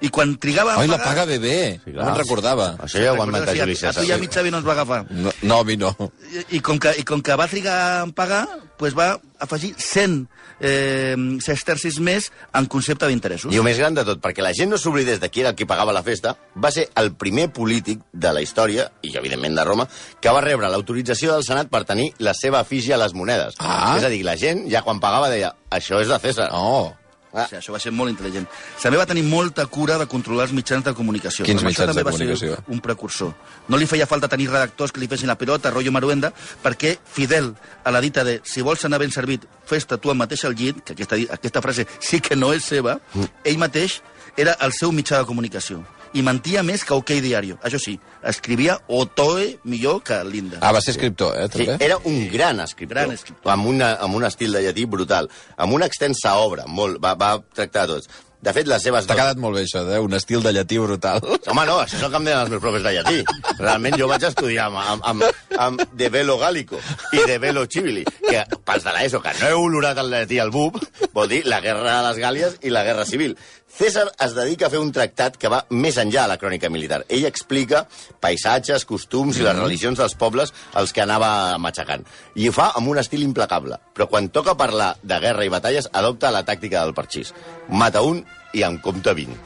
I 0.00 0.08
quan 0.08 0.36
trigava 0.40 0.74
a 0.74 0.80
Oi, 0.80 0.86
la 0.88 0.96
pagar... 0.96 1.10
paga 1.10 1.24
bebé. 1.28 1.80
Sí, 1.84 1.90
no 1.92 1.98
clar. 2.00 2.06
me'n 2.10 2.18
recordava. 2.22 2.68
Això 2.86 3.02
ja 3.02 3.12
ho 3.12 3.20
han 3.20 3.28
Recordes, 3.28 3.50
inventat 3.50 3.54
sí, 3.54 3.60
a- 3.60 3.64
Juli 3.64 3.72
A 3.72 3.76
tu 3.76 3.80
César. 3.86 4.04
i 4.08 4.12
a 4.12 4.18
mi, 4.18 4.26
Xavi, 4.32 4.50
no 4.50 4.58
ens 4.62 4.66
va 4.68 4.72
agafar. 4.72 5.04
No, 5.10 5.32
no, 5.42 5.58
a 5.60 5.64
mi 5.64 5.76
no. 5.76 5.94
I, 6.32 6.44
i, 6.56 6.60
com 6.64 6.78
que, 6.80 6.94
I 6.98 7.04
com 7.04 7.20
que 7.22 7.36
va 7.36 7.46
trigar 7.48 7.78
en 8.06 8.12
pagar, 8.16 8.46
pues 8.80 8.96
va 8.96 9.18
afegir 9.38 9.74
100 9.76 10.26
eh, 10.60 11.16
sestercis 11.44 11.98
més 12.00 12.30
en 12.56 12.66
concepte 12.72 13.08
d'interessos. 13.08 13.52
I 13.52 13.58
el 13.60 13.64
més 13.66 13.76
gran 13.80 13.94
de 13.96 14.04
tot, 14.08 14.20
perquè 14.24 14.40
la 14.44 14.52
gent 14.56 14.70
no 14.72 14.78
s'oblidés 14.80 15.20
de 15.20 15.28
qui 15.32 15.40
era 15.44 15.50
el 15.52 15.56
qui 15.58 15.66
pagava 15.68 15.92
la 15.92 16.02
festa, 16.06 16.34
va 16.56 16.70
ser 16.72 16.86
el 17.00 17.12
primer 17.20 17.50
polític 17.52 18.00
de 18.12 18.32
la 18.32 18.40
història, 18.44 18.90
i 19.04 19.12
evidentment 19.20 19.56
de 19.56 19.64
Roma, 19.68 19.88
que 20.20 20.32
va 20.32 20.40
rebre 20.44 20.68
l'autorització 20.72 21.34
del 21.34 21.44
Senat 21.44 21.68
per 21.72 21.84
tenir 21.88 22.10
la 22.18 22.32
seva 22.36 22.60
efígie 22.64 22.94
a 22.96 23.00
les 23.00 23.12
monedes. 23.16 23.56
Ah. 23.58 23.96
És 23.98 24.04
a 24.04 24.12
dir, 24.12 24.22
la 24.24 24.36
gent 24.40 24.64
ja 24.72 24.80
quan 24.86 25.00
pagava 25.00 25.28
deia 25.32 25.52
això 25.70 26.00
és 26.00 26.08
de 26.08 26.18
César. 26.24 26.48
Oh. 26.56 26.94
Ah. 27.32 27.44
O 27.44 27.46
sigui, 27.46 27.58
això 27.60 27.72
va 27.72 27.78
ser 27.78 27.92
molt 27.94 28.10
intel·ligent. 28.10 28.46
També 28.82 28.98
va 28.98 29.06
tenir 29.06 29.22
molta 29.22 29.66
cura 29.66 29.96
de 29.98 30.06
controlar 30.10 30.48
els 30.48 30.52
mitjans 30.52 30.84
de 30.84 30.94
comunicació. 30.94 31.44
Quins 31.46 31.62
mitjans 31.62 31.92
també 31.92 32.02
de 32.02 32.04
va 32.08 32.10
ser 32.10 32.26
comunicació? 32.26 32.56
un 32.68 32.80
precursor. 32.80 33.34
No 33.68 33.76
li 33.78 33.86
feia 33.86 34.06
falta 34.06 34.26
tenir 34.28 34.48
redactors 34.50 34.90
que 34.90 34.98
li 35.00 35.06
fessin 35.06 35.28
la 35.30 35.36
pilota, 35.38 35.70
rotllo 35.70 35.92
maruenda, 35.92 36.32
perquè 36.62 36.96
fidel 37.04 37.54
a 37.84 37.90
la 37.94 38.00
dita 38.00 38.24
de 38.24 38.40
si 38.42 38.62
vols 38.62 38.84
anar 38.84 38.98
ben 38.98 39.12
servit, 39.14 39.46
fes-te 39.64 39.98
tu 39.98 40.10
el 40.10 40.16
mateix 40.18 40.44
al 40.44 40.54
llit, 40.58 40.82
que 40.82 40.92
aquesta, 40.98 41.16
aquesta 41.30 41.62
frase 41.62 41.86
sí 42.00 42.20
que 42.20 42.34
no 42.34 42.52
és 42.52 42.64
seva, 42.64 42.98
Mm. 43.14 43.24
ell 43.44 43.58
mateix 43.58 44.00
era 44.36 44.56
el 44.60 44.72
seu 44.72 44.90
mitjà 44.90 45.18
de 45.18 45.24
comunicació. 45.26 45.84
I 46.14 46.22
mentia 46.26 46.62
més 46.66 46.82
que 46.84 46.94
OK 46.96 47.12
Diario. 47.22 47.58
Això 47.62 47.78
sí, 47.78 47.94
escrivia 48.26 48.78
Otoe 48.88 49.58
millor 49.64 50.00
que 50.02 50.18
Linda. 50.24 50.58
Ah, 50.60 50.72
va 50.74 50.80
ser 50.82 50.96
escriptor, 50.96 51.36
eh, 51.38 51.46
Sí, 51.52 51.66
també? 51.66 51.84
era 51.84 51.98
un 52.04 52.28
gran 52.32 52.60
escriptor, 52.60 52.96
Gran 52.96 53.12
escriptor. 53.12 53.52
Amb, 53.52 53.66
una, 53.70 53.92
amb 54.02 54.16
un 54.18 54.24
estil 54.26 54.52
de 54.52 54.64
llatí 54.64 54.84
brutal, 54.90 55.30
amb 55.56 55.72
una 55.72 55.86
extensa 55.86 56.34
obra, 56.42 56.66
molt, 56.66 56.98
va, 57.02 57.14
va 57.14 57.36
tractar 57.54 57.86
tots. 57.86 58.08
De 58.40 58.54
fet, 58.56 58.64
les 58.66 58.80
seves... 58.80 59.04
T'ha 59.04 59.14
quedat 59.18 59.36
molt 59.36 59.58
bé, 59.58 59.66
això, 59.66 59.82
eh? 59.92 59.98
Un 60.00 60.14
estil 60.16 60.40
de 60.40 60.50
llatí 60.56 60.78
brutal. 60.80 61.20
Home, 61.52 61.64
no, 61.68 61.74
això 61.82 61.98
és 61.98 62.04
el 62.06 62.08
que 62.10 62.16
em 62.16 62.24
deien 62.24 62.38
els 62.40 62.48
meus 62.48 62.62
profes 62.64 62.82
de 62.86 62.92
llatí. 62.94 63.18
Realment 63.58 63.98
jo 64.00 64.08
vaig 64.08 64.24
estudiar 64.30 64.70
amb, 64.70 64.78
amb, 64.80 65.04
amb, 65.04 65.58
amb 65.60 65.82
De 65.92 66.08
Velo 66.08 66.38
Gálico 66.40 66.80
i 67.12 67.20
De 67.28 67.36
Velo 67.42 67.66
Civili, 67.68 68.06
que 68.24 68.46
pels 68.64 68.86
de 68.88 68.94
l'ESO, 68.96 69.20
que 69.20 69.34
no 69.42 69.50
heu 69.50 69.66
olorat 69.66 70.00
el 70.00 70.08
llatí 70.14 70.40
al 70.40 70.50
bub, 70.54 70.80
vol 71.14 71.28
dir 71.30 71.40
la 71.46 71.60
guerra 71.60 71.96
de 71.96 72.02
les 72.08 72.20
Gàlies 72.20 72.58
i 72.66 72.72
la 72.72 72.84
guerra 72.86 73.06
civil. 73.08 73.36
César 73.70 74.08
es 74.24 74.34
dedica 74.34 74.66
a 74.66 74.70
fer 74.72 74.80
un 74.82 74.90
tractat 74.92 75.36
que 75.40 75.48
va 75.52 75.62
més 75.70 75.96
enllà 76.00 76.24
de 76.24 76.32
la 76.32 76.38
crònica 76.40 76.70
militar. 76.72 77.04
Ell 77.08 77.26
explica 77.28 77.84
paisatges, 78.20 78.84
costums 78.84 79.38
i 79.38 79.46
les 79.46 79.56
religions 79.56 79.98
dels 80.00 80.16
pobles 80.18 80.52
als 80.74 80.92
que 80.92 81.04
anava 81.04 81.56
matxacant. 81.62 82.04
I 82.34 82.50
ho 82.50 82.54
fa 82.56 82.72
amb 82.76 82.90
un 82.90 83.00
estil 83.00 83.22
implacable. 83.24 83.78
Però 83.94 84.08
quan 84.10 84.28
toca 84.34 84.58
parlar 84.58 84.96
de 85.02 85.20
guerra 85.22 85.46
i 85.46 85.52
batalles, 85.52 85.88
adopta 85.92 86.34
la 86.34 86.44
tàctica 86.44 86.82
del 86.82 86.94
parxís. 86.94 87.34
Mata 87.68 88.02
un 88.02 88.24
i 88.52 88.66
en 88.66 88.80
compta 88.82 89.14
20. 89.14 89.38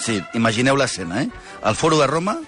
Sí, 0.00 0.22
imagineu 0.34 0.76
l'escena, 0.78 1.22
eh? 1.22 1.28
Al 1.62 1.76
foro 1.76 1.98
de 2.00 2.06
Roma 2.06 2.38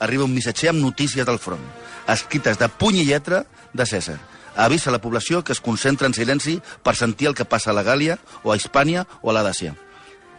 arriba 0.00 0.24
un 0.24 0.34
missatger 0.34 0.70
amb 0.72 0.80
notícies 0.80 1.26
del 1.28 1.38
front, 1.38 1.62
escrites 2.08 2.58
de 2.58 2.68
puny 2.80 3.02
i 3.02 3.08
lletra 3.10 3.44
de 3.76 3.86
César. 3.86 4.16
Avisa 4.56 4.90
la 4.90 5.00
població 5.00 5.44
que 5.44 5.52
es 5.52 5.60
concentra 5.60 6.08
en 6.08 6.14
silenci 6.14 6.60
per 6.82 6.96
sentir 6.96 7.28
el 7.30 7.34
que 7.34 7.44
passa 7.44 7.70
a 7.70 7.76
la 7.76 7.84
Gàlia, 7.86 8.18
o 8.42 8.52
a 8.52 8.56
Hispània, 8.56 9.06
o 9.22 9.30
a 9.30 9.36
la 9.36 9.44
Dàcia. 9.46 9.74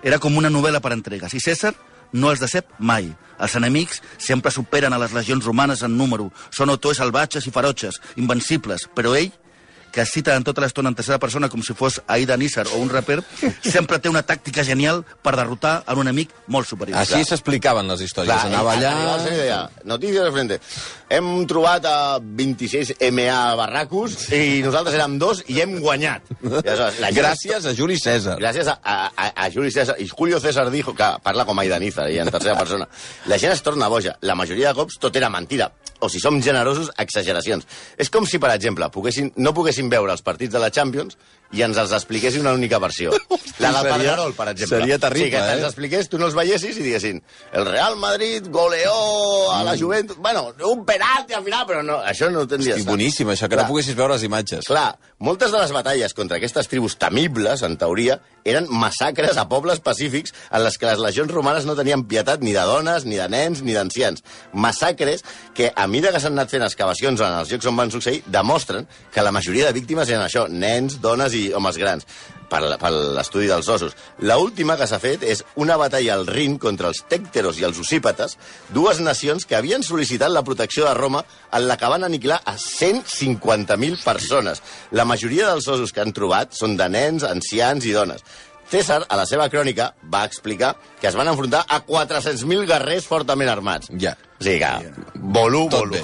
Era 0.03 0.19
com 0.19 0.37
una 0.37 0.49
novel·la 0.49 0.81
per 0.81 0.93
entregues, 0.93 1.33
i 1.33 1.39
César 1.39 1.73
no 2.13 2.31
els 2.31 2.41
decep 2.41 2.67
mai. 2.79 3.11
Els 3.41 3.55
enemics 3.57 4.01
sempre 4.21 4.51
superen 4.51 4.93
a 4.93 4.99
les 5.01 5.13
legions 5.15 5.45
romanes 5.45 5.81
en 5.83 5.95
número. 5.97 6.29
Són 6.51 6.69
autors 6.69 6.99
salvatges 7.01 7.47
i 7.47 7.53
ferotges, 7.53 8.01
invencibles, 8.17 8.87
però 8.95 9.15
ell 9.17 9.31
que 9.91 10.05
cita 10.05 10.35
en 10.35 10.45
tota 10.47 10.63
l'estona 10.63 10.91
en 10.91 10.97
tercera 10.97 11.19
persona 11.19 11.49
com 11.51 11.63
si 11.65 11.75
fos 11.77 11.99
Aida 12.07 12.37
Nísar 12.39 12.67
o 12.71 12.79
un 12.81 12.89
raper, 12.89 13.19
sempre 13.61 13.99
té 13.99 14.09
una 14.11 14.23
tàctica 14.27 14.63
genial 14.67 15.03
per 15.21 15.35
derrotar 15.37 15.81
a 15.85 15.95
un 15.95 16.07
enemic 16.07 16.31
molt 16.47 16.69
superior. 16.69 16.97
Així 17.01 17.23
s'explicaven 17.27 17.89
les 17.91 18.05
històries. 18.07 18.31
Clar, 18.31 18.49
Anava 18.51 18.75
allà... 18.77 19.61
Notícies 19.85 20.23
de 20.23 20.31
frente. 20.31 20.59
Hem 21.11 21.29
trobat 21.49 21.85
a 21.89 21.95
26 22.21 22.93
MA 23.11 23.39
barracos 23.59 24.29
i 24.31 24.61
nosaltres 24.63 24.95
érem 24.95 25.17
dos 25.21 25.43
i 25.51 25.59
hem 25.63 25.77
guanyat. 25.83 26.31
I 26.47 27.13
Gràcies 27.15 27.67
a 27.67 27.73
Juli 27.75 27.97
César. 27.99 28.37
Gràcies 28.39 28.69
a, 28.71 28.77
a, 28.79 29.27
a, 29.35 29.49
Juli 29.51 29.71
César. 29.73 29.97
I 29.99 30.07
Julio 30.07 30.39
César 30.39 30.69
dijo 30.71 30.95
que 30.95 31.07
parla 31.23 31.45
com 31.45 31.59
Aida 31.59 31.79
Nízar, 31.79 32.09
i 32.11 32.19
en 32.21 32.31
tercera 32.31 32.57
persona. 32.59 32.87
La 33.27 33.39
gent 33.41 33.55
es 33.55 33.63
torna 33.65 33.89
boja. 33.91 34.15
La 34.21 34.35
majoria 34.35 34.71
de 34.71 34.79
cops 34.79 34.99
tot 35.01 35.15
era 35.19 35.29
mentira. 35.29 35.71
O 36.01 36.09
si 36.09 36.19
som 36.19 36.39
generosos, 36.41 36.89
exageracions. 36.97 37.67
És 37.97 38.09
com 38.09 38.25
si, 38.25 38.39
per 38.41 38.49
exemple, 38.55 38.87
poguessin, 38.93 39.29
no 39.37 39.53
poguessin 39.53 39.80
veure 39.89 40.11
els 40.11 40.21
partits 40.21 40.53
de 40.53 40.59
la 40.61 40.69
Champions 40.69 41.17
i 41.51 41.61
ens 41.65 41.77
els 41.77 41.91
expliqués 41.91 42.37
una 42.39 42.53
única 42.55 42.79
versió. 42.79 43.11
La 43.61 43.71
del 43.75 43.91
Pedrerol, 43.91 44.33
per 44.33 44.47
exemple. 44.49 44.79
seria 44.79 44.97
terrible, 44.97 45.27
Sí, 45.27 45.31
que 45.35 45.41
te'ls 45.41 45.61
eh? 45.61 45.67
expliqués, 45.67 46.07
tu 46.09 46.17
no 46.17 46.25
els 46.29 46.35
veiessis 46.37 46.77
i 46.79 46.85
diguessin 46.85 47.19
el 47.53 47.65
Real 47.67 47.97
Madrid 47.99 48.47
goleó 48.49 49.51
a 49.51 49.63
la 49.63 49.75
Juventus... 49.77 50.17
Bueno, 50.17 50.53
un 50.65 50.85
penalti 50.85 51.33
al 51.37 51.43
final, 51.43 51.65
però 51.67 51.83
no, 51.85 51.99
això 52.07 52.31
no 52.31 52.41
ho 52.45 52.47
tindria 52.49 52.75
Hosti, 52.75 52.87
boníssim, 52.87 53.29
això, 53.29 53.45
que 53.49 53.55
Clar. 53.57 53.67
no 53.67 53.73
poguessis 53.73 53.95
veure 53.97 54.15
les 54.15 54.23
imatges. 54.25 54.65
Clar, 54.65 54.95
moltes 55.19 55.51
de 55.51 55.59
les 55.61 55.73
batalles 55.75 56.15
contra 56.17 56.39
aquestes 56.39 56.67
tribus 56.71 56.97
temibles, 56.97 57.61
en 57.67 57.77
teoria, 57.77 58.17
eren 58.47 58.65
massacres 58.71 59.37
a 59.37 59.45
pobles 59.51 59.83
pacífics 59.83 60.33
en 60.49 60.63
les 60.63 60.79
que 60.81 60.87
les 60.89 61.03
legions 61.03 61.29
romanes 61.31 61.67
no 61.69 61.75
tenien 61.77 62.07
pietat 62.09 62.41
ni 62.41 62.55
de 62.55 62.63
dones, 62.65 63.05
ni 63.05 63.19
de 63.19 63.27
nens, 63.29 63.61
ni 63.61 63.75
d'ancians. 63.77 64.23
Massacres 64.53 65.23
que, 65.53 65.71
a 65.75 65.85
mida 65.87 66.11
que 66.13 66.19
s'han 66.23 66.33
anat 66.37 66.49
fent 66.53 66.65
excavacions 66.65 67.21
en 67.21 67.37
els 67.43 67.51
llocs 67.53 67.69
on 67.69 67.77
van 67.77 67.91
succeir, 67.93 68.23
demostren 68.25 68.87
que 69.13 69.21
la 69.21 69.31
majoria 69.35 69.67
de 69.69 69.77
víctimes 69.77 70.09
eren 70.09 70.25
això, 70.25 70.47
nens, 70.49 70.97
dones 71.03 71.35
i 71.37 71.40
homes 71.55 71.79
grans 71.81 72.05
per, 72.51 72.61
per 72.81 72.91
l'estudi 72.91 73.47
dels 73.49 73.69
ossos. 73.71 73.95
La 74.27 74.37
última 74.41 74.75
que 74.79 74.87
s'ha 74.89 74.99
fet 75.01 75.23
és 75.27 75.43
una 75.61 75.77
batalla 75.79 76.17
al 76.17 76.27
Rin 76.29 76.57
contra 76.61 76.91
els 76.91 77.01
tècteros 77.09 77.59
i 77.61 77.65
els 77.67 77.79
ocípates, 77.81 78.37
dues 78.75 79.01
nacions 79.03 79.47
que 79.47 79.57
havien 79.57 79.85
sol·licitat 79.87 80.33
la 80.33 80.45
protecció 80.47 80.85
de 80.87 80.93
Roma 80.97 81.23
en 81.51 81.67
la 81.69 81.79
que 81.79 81.91
van 81.91 82.05
aniquilar 82.07 82.41
a 82.45 82.57
150.000 82.59 84.03
persones. 84.03 84.61
La 84.91 85.07
majoria 85.07 85.49
dels 85.51 85.67
ossos 85.71 85.95
que 85.95 86.03
han 86.03 86.15
trobat 86.15 86.55
són 86.57 86.77
de 86.77 86.89
nens, 86.91 87.27
ancians 87.27 87.87
i 87.87 87.95
dones. 87.95 88.25
César, 88.71 89.01
a 89.11 89.17
la 89.19 89.25
seva 89.27 89.49
crònica, 89.51 89.89
va 90.13 90.23
explicar 90.23 90.77
que 91.01 91.09
es 91.09 91.17
van 91.19 91.27
enfrontar 91.27 91.65
a 91.67 91.81
400.000 91.83 92.69
guerrers 92.69 93.09
fortament 93.09 93.51
armats. 93.51 93.91
Ja. 93.99 94.15
O 94.39 94.47
sigui 94.47 94.61
que, 94.63 95.07
volú, 95.19 95.67
Tot 95.67 95.83
volú. 95.83 95.99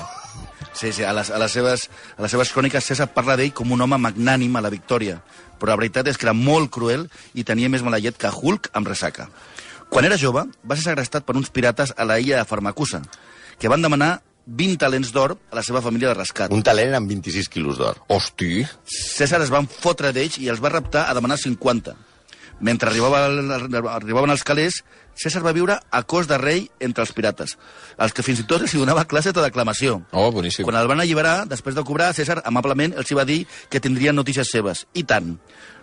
Sí, 0.78 0.92
sí, 0.94 1.02
a 1.02 1.14
les, 1.18 1.32
a 1.34 1.40
les, 1.42 1.52
seves, 1.52 1.88
a 2.18 2.22
les 2.22 2.32
seves 2.32 2.52
cròniques 2.54 2.86
César 2.86 3.08
parla 3.10 3.34
d'ell 3.40 3.54
com 3.58 3.72
un 3.74 3.82
home 3.82 3.98
magnànim 3.98 4.60
a 4.60 4.62
la 4.62 4.70
victòria, 4.70 5.16
però 5.58 5.72
la 5.72 5.80
veritat 5.80 6.06
és 6.12 6.20
que 6.22 6.28
era 6.28 6.36
molt 6.38 6.70
cruel 6.70 7.08
i 7.34 7.46
tenia 7.48 7.72
més 7.74 7.82
mala 7.82 7.98
llet 7.98 8.20
que 8.22 8.30
Hulk 8.30 8.70
amb 8.78 8.92
ressaca. 8.92 9.26
Quan 9.90 10.06
era 10.06 10.20
jove, 10.22 10.44
va 10.46 10.78
ser 10.78 10.92
segrestat 10.92 11.26
per 11.26 11.34
uns 11.40 11.50
pirates 11.50 11.96
a 11.98 12.06
la 12.06 12.20
illa 12.22 12.38
de 12.38 12.46
Farmacusa, 12.46 13.02
que 13.58 13.72
van 13.74 13.82
demanar 13.82 14.20
20 14.46 14.78
talents 14.80 15.10
d'or 15.16 15.34
a 15.34 15.58
la 15.58 15.64
seva 15.66 15.82
família 15.82 16.12
de 16.12 16.20
rescat. 16.20 16.54
Un 16.54 16.62
talent 16.64 16.94
amb 17.00 17.10
26 17.10 17.50
quilos 17.52 17.82
d'or. 17.82 17.98
Hosti. 18.14 18.62
César 18.86 19.42
es 19.42 19.50
van 19.52 19.66
fotre 19.66 20.14
d'ells 20.14 20.38
i 20.38 20.52
els 20.54 20.62
va 20.62 20.72
raptar 20.76 21.08
a 21.08 21.18
demanar 21.18 21.40
50. 21.42 21.98
Mentre 22.62 22.90
arribava, 22.90 23.26
arribaven 23.98 24.34
els 24.34 24.46
calés, 24.46 24.84
César 25.18 25.42
va 25.46 25.54
viure 25.56 25.80
a 25.92 26.02
cos 26.04 26.28
de 26.30 26.38
rei 26.38 26.68
entre 26.84 27.04
els 27.04 27.14
pirates, 27.16 27.56
els 27.98 28.14
que 28.14 28.26
fins 28.26 28.44
i 28.44 28.48
tot 28.50 28.62
els 28.66 28.76
donava 28.78 29.08
classe 29.10 29.34
de 29.34 29.44
declamació. 29.44 30.02
Oh, 30.12 30.30
boníssim. 30.32 30.68
Quan 30.68 30.78
el 30.80 30.90
van 30.90 31.02
alliberar, 31.02 31.48
després 31.50 31.76
de 31.76 31.86
cobrar, 31.88 32.14
César 32.18 32.42
amablement 32.46 32.94
els 32.98 33.12
hi 33.12 33.18
va 33.18 33.26
dir 33.28 33.42
que 33.70 33.82
tindrien 33.84 34.16
notícies 34.16 34.52
seves. 34.54 34.86
I 34.94 35.04
tant. 35.10 35.36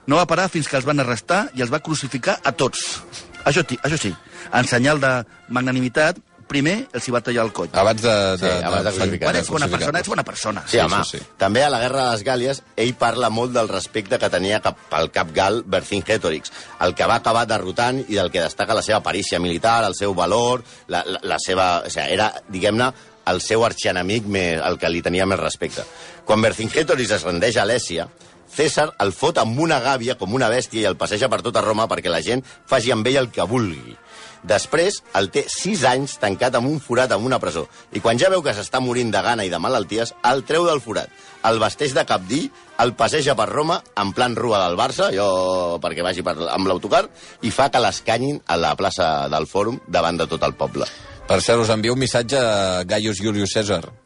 No 0.07 0.21
va 0.21 0.29
parar 0.29 0.51
fins 0.53 0.69
que 0.69 0.77
els 0.77 0.87
van 0.87 1.01
arrestar 1.01 1.49
i 1.57 1.65
els 1.65 1.73
va 1.73 1.83
crucificar 1.83 2.39
a 2.45 2.53
tots. 2.53 3.03
Això, 3.45 3.65
això 3.65 3.99
sí, 4.01 4.13
en 4.53 4.69
senyal 4.69 5.01
de 5.01 5.13
magnanimitat, 5.53 6.21
primer 6.49 6.75
els 6.93 7.07
hi 7.09 7.13
va 7.15 7.21
tallar 7.25 7.45
el 7.47 7.53
coll. 7.57 7.69
Abans 7.73 8.03
de... 8.03 8.13
Sí, 8.41 8.51
abans 8.69 8.85
de 8.87 8.93
crucificar. 8.97 9.29
Quan 9.31 9.39
ets 9.41 9.51
bona 9.51 9.69
persona, 9.73 10.01
ets 10.03 10.09
bona 10.13 10.25
persona. 10.25 10.63
Sí, 10.67 10.77
Sí, 10.77 10.83
home. 10.85 11.01
sí, 11.05 11.19
sí. 11.19 11.27
També 11.41 11.65
a 11.65 11.71
la 11.73 11.81
Guerra 11.83 12.05
de 12.07 12.11
les 12.17 12.25
Gàlies, 12.27 12.63
ell 12.77 12.95
parla 13.01 13.31
molt 13.31 13.53
del 13.57 13.69
respecte 13.69 14.19
que 14.19 14.31
tenia 14.31 14.61
cap 14.65 14.79
al 14.95 15.11
cap 15.15 15.33
gal 15.35 15.63
Vercingetorix, 15.67 16.53
el 16.87 16.95
que 16.95 17.07
va 17.11 17.17
acabar 17.23 17.47
derrotant 17.47 18.03
i 18.09 18.15
del 18.15 18.31
que 18.31 18.43
destaca 18.45 18.75
la 18.75 18.83
seva 18.83 19.03
perícia 19.03 19.39
militar, 19.41 19.83
el 19.85 19.95
seu 19.95 20.15
valor, 20.15 20.63
la, 20.89 21.05
la, 21.07 21.21
la 21.23 21.39
seva... 21.43 21.83
O 21.87 21.91
sigui, 21.91 22.13
era, 22.19 22.31
diguem-ne, 22.49 22.93
el 23.31 23.41
seu 23.41 23.65
arxienemic 23.65 24.27
més, 24.29 24.61
el 24.61 24.77
que 24.79 24.91
li 24.93 25.01
tenia 25.03 25.25
més 25.27 25.41
respecte. 25.41 25.85
Quan 26.29 26.43
Vercingetorix 26.45 27.11
es 27.17 27.25
rendeix 27.25 27.57
a 27.57 27.65
Alèsia, 27.65 28.09
César 28.55 28.93
el 29.03 29.11
fot 29.11 29.41
amb 29.43 29.59
una 29.59 29.81
gàbia 29.83 30.15
com 30.15 30.31
una 30.37 30.47
bèstia 30.53 30.85
i 30.85 30.87
el 30.87 30.95
passeja 30.95 31.27
per 31.33 31.41
tota 31.43 31.59
Roma 31.65 31.89
perquè 31.91 32.07
la 32.13 32.21
gent 32.23 32.45
faci 32.71 32.93
amb 32.95 33.09
ell 33.11 33.17
el 33.25 33.31
que 33.35 33.43
vulgui. 33.51 33.97
Després 34.45 35.01
el 35.17 35.31
té 35.33 35.47
sis 35.49 35.83
anys 35.89 36.19
tancat 36.21 36.59
amb 36.59 36.69
un 36.69 36.81
forat 36.85 37.15
en 37.17 37.25
una 37.25 37.41
presó 37.41 37.65
i 37.97 38.03
quan 38.05 38.21
ja 38.21 38.29
veu 38.33 38.43
que 38.45 38.53
s'està 38.53 38.81
morint 38.85 39.13
de 39.15 39.23
gana 39.25 39.47
i 39.47 39.53
de 39.53 39.61
malalties, 39.61 40.13
el 40.29 40.45
treu 40.45 40.69
del 40.69 40.83
forat, 40.85 41.09
el 41.49 41.61
vesteix 41.63 41.97
de 41.97 42.05
capdí, 42.09 42.43
el 42.85 42.95
passeja 42.99 43.37
per 43.39 43.49
Roma 43.49 43.81
en 44.01 44.13
plan 44.13 44.37
rua 44.37 44.61
del 44.67 44.77
Barça, 44.77 45.11
jo 45.17 45.81
perquè 45.81 46.05
vagi 46.05 46.25
per, 46.27 46.37
amb 46.53 46.69
l'autocar, 46.69 47.07
i 47.43 47.53
fa 47.55 47.71
que 47.73 47.81
l'escanyin 47.81 48.43
a 48.47 48.61
la 48.61 48.77
plaça 48.77 49.29
del 49.33 49.49
Fòrum 49.49 49.81
davant 49.89 50.21
de 50.21 50.29
tot 50.29 50.45
el 50.45 50.57
poble. 50.61 50.89
Per 51.25 51.41
cert, 51.41 51.63
us 51.65 51.73
envio 51.73 51.97
un 51.97 52.05
missatge 52.05 52.37
a 52.37 52.83
Gaius 52.85 53.23
Julius 53.25 53.57
César. 53.57 54.04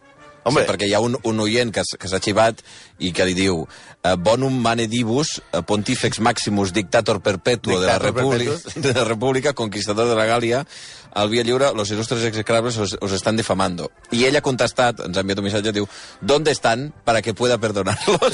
Home. 0.49 0.64
Sí, 0.64 0.69
perquè 0.69 0.88
hi 0.88 0.95
ha 0.97 1.00
un, 1.05 1.17
un 1.28 1.40
oient 1.45 1.73
que, 1.75 1.85
que 1.99 2.11
s'ha 2.11 2.21
xivat 2.25 2.62
i 2.99 3.12
que 3.14 3.26
li 3.28 3.37
diu 3.37 3.62
eh, 3.64 4.14
Bonum 4.17 4.59
mane 4.64 4.88
divus, 4.90 5.38
eh, 5.52 5.62
pontifex 5.67 6.21
maximus 6.25 6.73
dictator 6.76 7.21
perpetuo 7.25 7.78
de 7.81 7.87
la, 7.87 7.99
República, 8.02 8.57
de 8.88 8.95
la 8.95 9.05
República, 9.05 9.55
conquistador 9.55 10.09
de 10.09 10.17
la 10.19 10.26
Gàlia, 10.26 10.64
al 11.14 11.31
via 11.31 11.45
lliure, 11.45 11.73
los 11.75 11.90
ilustres 11.90 12.25
execrables 12.25 12.78
os, 12.78 12.97
os 13.00 13.12
están 13.12 13.37
defamando. 13.37 13.90
I 14.12 14.26
ell 14.28 14.38
ha 14.38 14.45
contestat, 14.45 15.05
ens 15.07 15.17
ha 15.17 15.25
enviat 15.25 15.43
un 15.43 15.49
missatge, 15.49 15.75
diu 15.75 15.88
¿Dónde 16.21 16.52
están 16.52 16.93
para 17.05 17.23
que 17.23 17.35
pueda 17.35 17.59
perdonarlos? 17.59 18.33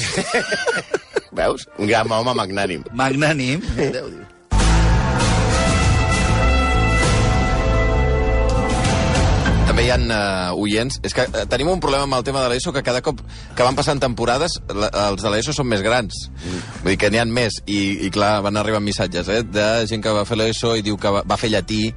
Veus? 1.35 1.68
Un 1.78 1.90
gran 1.90 2.11
home 2.11 2.35
magnànim. 2.35 2.87
Magnànim. 2.92 3.62
Déu 3.76 4.09
diu. 4.11 4.33
També 9.75 9.88
hi 9.88 9.90
ha 9.90 9.97
uh, 9.99 10.61
oients... 10.62 11.00
És 11.02 11.11
que 11.19 11.25
uh, 11.26 11.40
tenim 11.50 11.66
un 11.73 11.81
problema 11.83 12.04
amb 12.07 12.14
el 12.14 12.23
tema 12.23 12.38
de 12.45 12.50
l'ESO, 12.52 12.71
que 12.71 12.85
cada 12.87 13.00
cop 13.02 13.19
que 13.59 13.64
van 13.66 13.75
passant 13.75 13.99
temporades, 13.99 14.52
la, 14.71 14.87
els 15.09 15.25
de 15.25 15.33
l'ESO 15.33 15.50
són 15.57 15.66
més 15.66 15.81
grans. 15.83 16.28
Vull 16.85 16.93
dir 16.93 16.99
que 17.02 17.09
n'hi 17.11 17.19
ha 17.19 17.25
més. 17.26 17.57
I, 17.66 17.81
I 18.07 18.11
clar, 18.14 18.37
van 18.47 18.54
arribar 18.61 18.78
missatges 18.78 19.26
eh, 19.35 19.40
de 19.43 19.64
gent 19.90 20.04
que 20.04 20.12
va 20.14 20.23
fer 20.28 20.38
l'ESO 20.38 20.76
i 20.78 20.85
diu 20.87 20.95
que 20.95 21.11
va, 21.16 21.25
va 21.26 21.38
fer 21.40 21.50
llatí, 21.50 21.88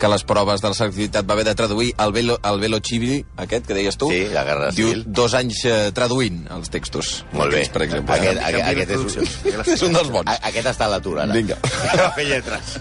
que 0.00 0.08
les 0.08 0.24
proves 0.24 0.64
de 0.64 0.70
la 0.72 0.78
selectivitat 0.78 1.28
va 1.28 1.36
haver 1.36 1.44
de 1.50 1.54
traduir 1.60 1.90
el 2.06 2.14
velo, 2.16 2.38
el 2.40 2.62
velo 2.64 2.80
chivi, 2.80 3.18
aquest 3.44 3.68
que 3.68 3.76
deies 3.76 4.00
tu. 4.00 4.08
Sí, 4.16 4.22
la 4.32 4.46
guerra 4.48 4.70
diu 4.72 4.88
civil. 4.94 5.04
dos 5.20 5.36
anys 5.36 5.60
eh, 5.68 5.76
traduint 5.96 6.40
els 6.56 6.72
textos. 6.72 7.12
Molt 7.36 7.52
bé. 7.52 7.66
Aquests, 7.66 7.74
Per 7.76 7.84
exemple. 7.84 8.16
Aquest, 8.16 8.40
Canvia 8.40 8.64
aquest, 8.72 8.96
aquest 8.96 8.96
és, 8.96 9.60
un, 9.60 9.68
és 9.76 9.84
un 9.90 10.00
dels 10.00 10.08
bons. 10.16 10.32
a- 10.32 10.40
aquest 10.54 10.72
està 10.72 10.88
a 10.88 10.94
l'atur, 10.96 11.18
ara. 11.20 11.36
Vinga. 11.36 11.60
Va 12.00 12.08
fer 12.16 12.26
lletres. 12.32 12.74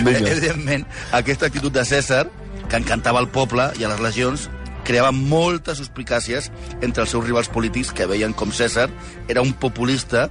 Vinga. 0.00 0.32
Evidentment, 0.32 0.88
aquesta 1.20 1.52
actitud 1.52 1.76
de 1.76 1.84
César, 1.84 2.24
que 2.70 2.76
encantava 2.80 3.20
el 3.22 3.28
poble 3.28 3.70
i 3.78 3.84
a 3.86 3.90
les 3.92 4.00
legions, 4.02 4.48
creava 4.86 5.10
moltes 5.12 5.78
suspicàcies 5.80 6.50
entre 6.80 7.02
els 7.02 7.10
seus 7.10 7.24
rivals 7.26 7.48
polítics 7.50 7.90
que 7.92 8.06
veien 8.06 8.32
com 8.34 8.52
César 8.54 8.88
era 9.28 9.42
un 9.42 9.52
populista 9.58 10.28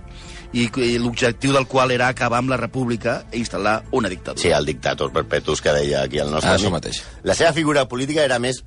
i, 0.55 0.69
i 0.79 0.93
l'objectiu 1.01 1.51
del 1.51 1.65
qual 1.67 1.91
era 1.91 2.07
acabar 2.07 2.39
amb 2.39 2.53
la 2.53 2.57
república 2.61 3.25
i 3.33 3.41
instal·lar 3.41 3.81
una 3.91 4.07
dictadura. 4.07 4.39
Sí, 4.41 4.53
el 4.55 4.65
dictator 4.65 5.11
perpetus 5.11 5.59
que 5.61 5.73
deia 5.75 6.03
aquí 6.03 6.19
el 6.23 6.31
nostre 6.31 6.51
Ah, 6.53 6.55
amic. 6.55 6.71
mateix. 6.71 7.01
La 7.23 7.35
seva 7.35 7.51
figura 7.51 7.87
política 7.91 8.23
era 8.23 8.39
més 8.39 8.63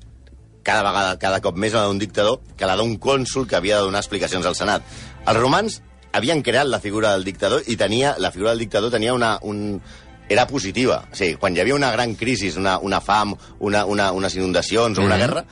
cada 0.61 0.83
vegada, 0.85 1.17
cada 1.17 1.39
cop 1.41 1.57
més 1.57 1.73
la 1.73 1.85
d'un 1.87 1.97
dictador 1.97 2.41
que 2.57 2.67
la 2.69 2.75
d'un 2.77 2.97
cònsul 2.99 3.47
que 3.47 3.55
havia 3.57 3.77
de 3.79 3.87
donar 3.87 4.01
explicacions 4.03 4.45
al 4.45 4.55
Senat. 4.59 4.83
Els 5.25 5.39
romans 5.39 5.81
havien 6.13 6.43
creat 6.43 6.67
la 6.67 6.79
figura 6.83 7.13
del 7.15 7.23
dictador 7.23 7.63
i 7.65 7.75
tenia 7.77 8.15
la 8.19 8.29
figura 8.31 8.51
del 8.51 8.59
dictador 8.59 8.91
tenia 8.91 9.13
una, 9.13 9.39
un, 9.41 9.81
era 10.29 10.45
positiva. 10.47 11.01
O 11.11 11.17
sigui, 11.17 11.35
quan 11.41 11.55
hi 11.55 11.63
havia 11.63 11.75
una 11.75 11.91
gran 11.91 12.13
crisi, 12.15 12.51
una, 12.57 12.77
una 12.79 13.01
fam, 13.01 13.33
una, 13.59 13.83
una, 13.85 14.11
unes 14.15 14.37
inundacions 14.37 14.99
o 14.99 15.07
una 15.07 15.17
guerra, 15.17 15.43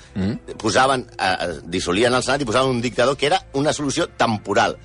posaven, 0.61 1.07
eh, 1.17 1.57
dissolien 1.65 2.13
el 2.13 2.23
Senat 2.23 2.45
i 2.45 2.49
posaven 2.49 2.77
un 2.77 2.81
dictador 2.81 3.17
que 3.17 3.27
era 3.31 3.41
una 3.53 3.73
solució 3.73 4.07
temporal. 4.09 4.77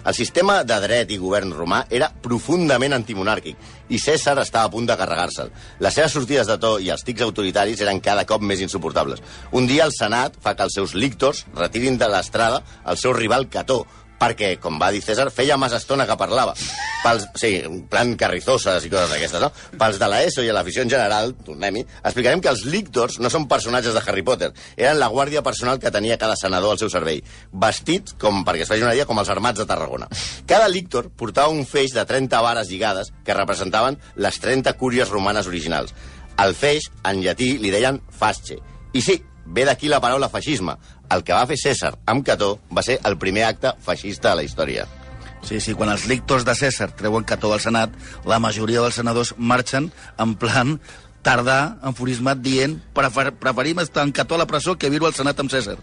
El 0.00 0.14
sistema 0.16 0.62
de 0.64 0.76
dret 0.80 1.10
i 1.12 1.18
govern 1.20 1.50
romà 1.52 1.82
era 1.92 2.06
profundament 2.24 2.94
antimonàrquic 2.96 3.58
i 3.92 3.98
César 4.00 4.38
estava 4.40 4.70
a 4.70 4.72
punt 4.72 4.86
de 4.88 4.96
carregar-se'l. 4.96 5.50
Les 5.84 5.92
seves 5.94 6.14
sortides 6.16 6.48
de 6.48 6.56
to 6.62 6.70
i 6.80 6.88
els 6.94 7.04
tics 7.04 7.26
autoritaris 7.26 7.82
eren 7.84 8.00
cada 8.00 8.24
cop 8.24 8.40
més 8.40 8.62
insuportables. 8.64 9.20
Un 9.52 9.68
dia 9.68 9.84
el 9.84 9.92
Senat 9.92 10.38
fa 10.40 10.54
que 10.56 10.64
els 10.64 10.78
seus 10.78 10.94
lictors 10.96 11.44
retirin 11.58 11.98
de 12.00 12.08
l'estrada 12.08 12.62
el 12.88 12.96
seu 12.96 13.12
rival 13.12 13.50
Cató, 13.52 13.82
perquè, 14.20 14.54
com 14.60 14.78
va 14.80 14.90
dir 14.92 15.00
César, 15.04 15.30
feia 15.32 15.56
massa 15.60 15.80
estona 15.80 16.06
que 16.06 16.16
parlava. 16.20 16.54
Pels, 17.00 17.26
sí, 17.40 17.54
en 17.64 17.80
plan 17.90 18.12
carrizoses 18.20 18.84
i 18.84 18.90
coses 18.92 19.08
d'aquestes, 19.14 19.40
no? 19.40 19.48
Pels 19.80 20.00
de 20.00 20.08
l'ESO 20.12 20.44
i 20.44 20.50
a 20.52 20.56
l'afició 20.56 20.84
en 20.84 20.92
general, 20.92 21.32
tornem-hi, 21.46 21.86
explicarem 22.02 22.42
que 22.44 22.52
els 22.52 22.66
lictors 22.68 23.18
no 23.24 23.30
són 23.32 23.48
personatges 23.48 23.96
de 23.96 24.02
Harry 24.04 24.24
Potter, 24.26 24.50
eren 24.76 25.00
la 25.00 25.08
guàrdia 25.12 25.42
personal 25.46 25.80
que 25.80 25.92
tenia 25.94 26.18
cada 26.20 26.36
senador 26.36 26.74
al 26.74 26.82
seu 26.82 26.92
servei, 26.92 27.22
vestits, 27.64 28.16
com 28.20 28.44
perquè 28.44 28.66
es 28.66 28.72
faci 28.72 28.84
una 28.84 28.94
idea, 28.94 29.08
com 29.08 29.18
els 29.22 29.32
armats 29.32 29.62
de 29.62 29.68
Tarragona. 29.70 30.10
Cada 30.46 30.68
lictor 30.68 31.08
portava 31.16 31.54
un 31.54 31.64
feix 31.64 31.96
de 31.96 32.04
30 32.04 32.44
vares 32.44 32.68
lligades 32.68 33.14
que 33.24 33.36
representaven 33.36 33.98
les 34.16 34.40
30 34.40 34.76
cúries 34.76 35.08
romanes 35.08 35.48
originals. 35.48 35.96
Al 36.36 36.54
feix, 36.56 36.90
en 37.04 37.24
llatí, 37.24 37.56
li 37.60 37.72
deien 37.72 38.00
fasce. 38.12 38.60
I 38.92 39.02
sí, 39.04 39.18
ve 39.46 39.64
d'aquí 39.66 39.88
la 39.90 40.00
paraula 40.00 40.30
feixisme. 40.32 40.76
El 41.10 41.24
que 41.26 41.34
va 41.34 41.46
fer 41.50 41.58
César 41.58 41.94
amb 42.10 42.24
Cató 42.26 42.56
va 42.70 42.84
ser 42.86 43.00
el 43.08 43.18
primer 43.18 43.44
acte 43.48 43.74
feixista 43.84 44.30
de 44.30 44.40
la 44.40 44.46
història. 44.46 44.86
Sí, 45.42 45.58
sí, 45.58 45.74
quan 45.74 45.90
els 45.90 46.06
lictors 46.06 46.44
de 46.44 46.54
César 46.54 46.90
treuen 46.96 47.24
Cató 47.24 47.52
al 47.52 47.62
Senat, 47.64 47.94
la 48.28 48.38
majoria 48.38 48.82
dels 48.84 48.98
senadors 49.00 49.32
marxen 49.38 49.88
en 50.20 50.34
plan 50.38 50.76
tardà, 51.24 51.76
enfurismat, 51.84 52.40
dient 52.40 52.78
prefer, 52.96 53.30
preferim 53.40 53.80
estar 53.82 54.04
en 54.06 54.12
Cató 54.16 54.36
a 54.36 54.40
la 54.40 54.46
presó 54.48 54.76
que 54.78 54.90
viure 54.92 55.08
al 55.08 55.16
Senat 55.16 55.40
amb 55.40 55.52
César. 55.52 55.76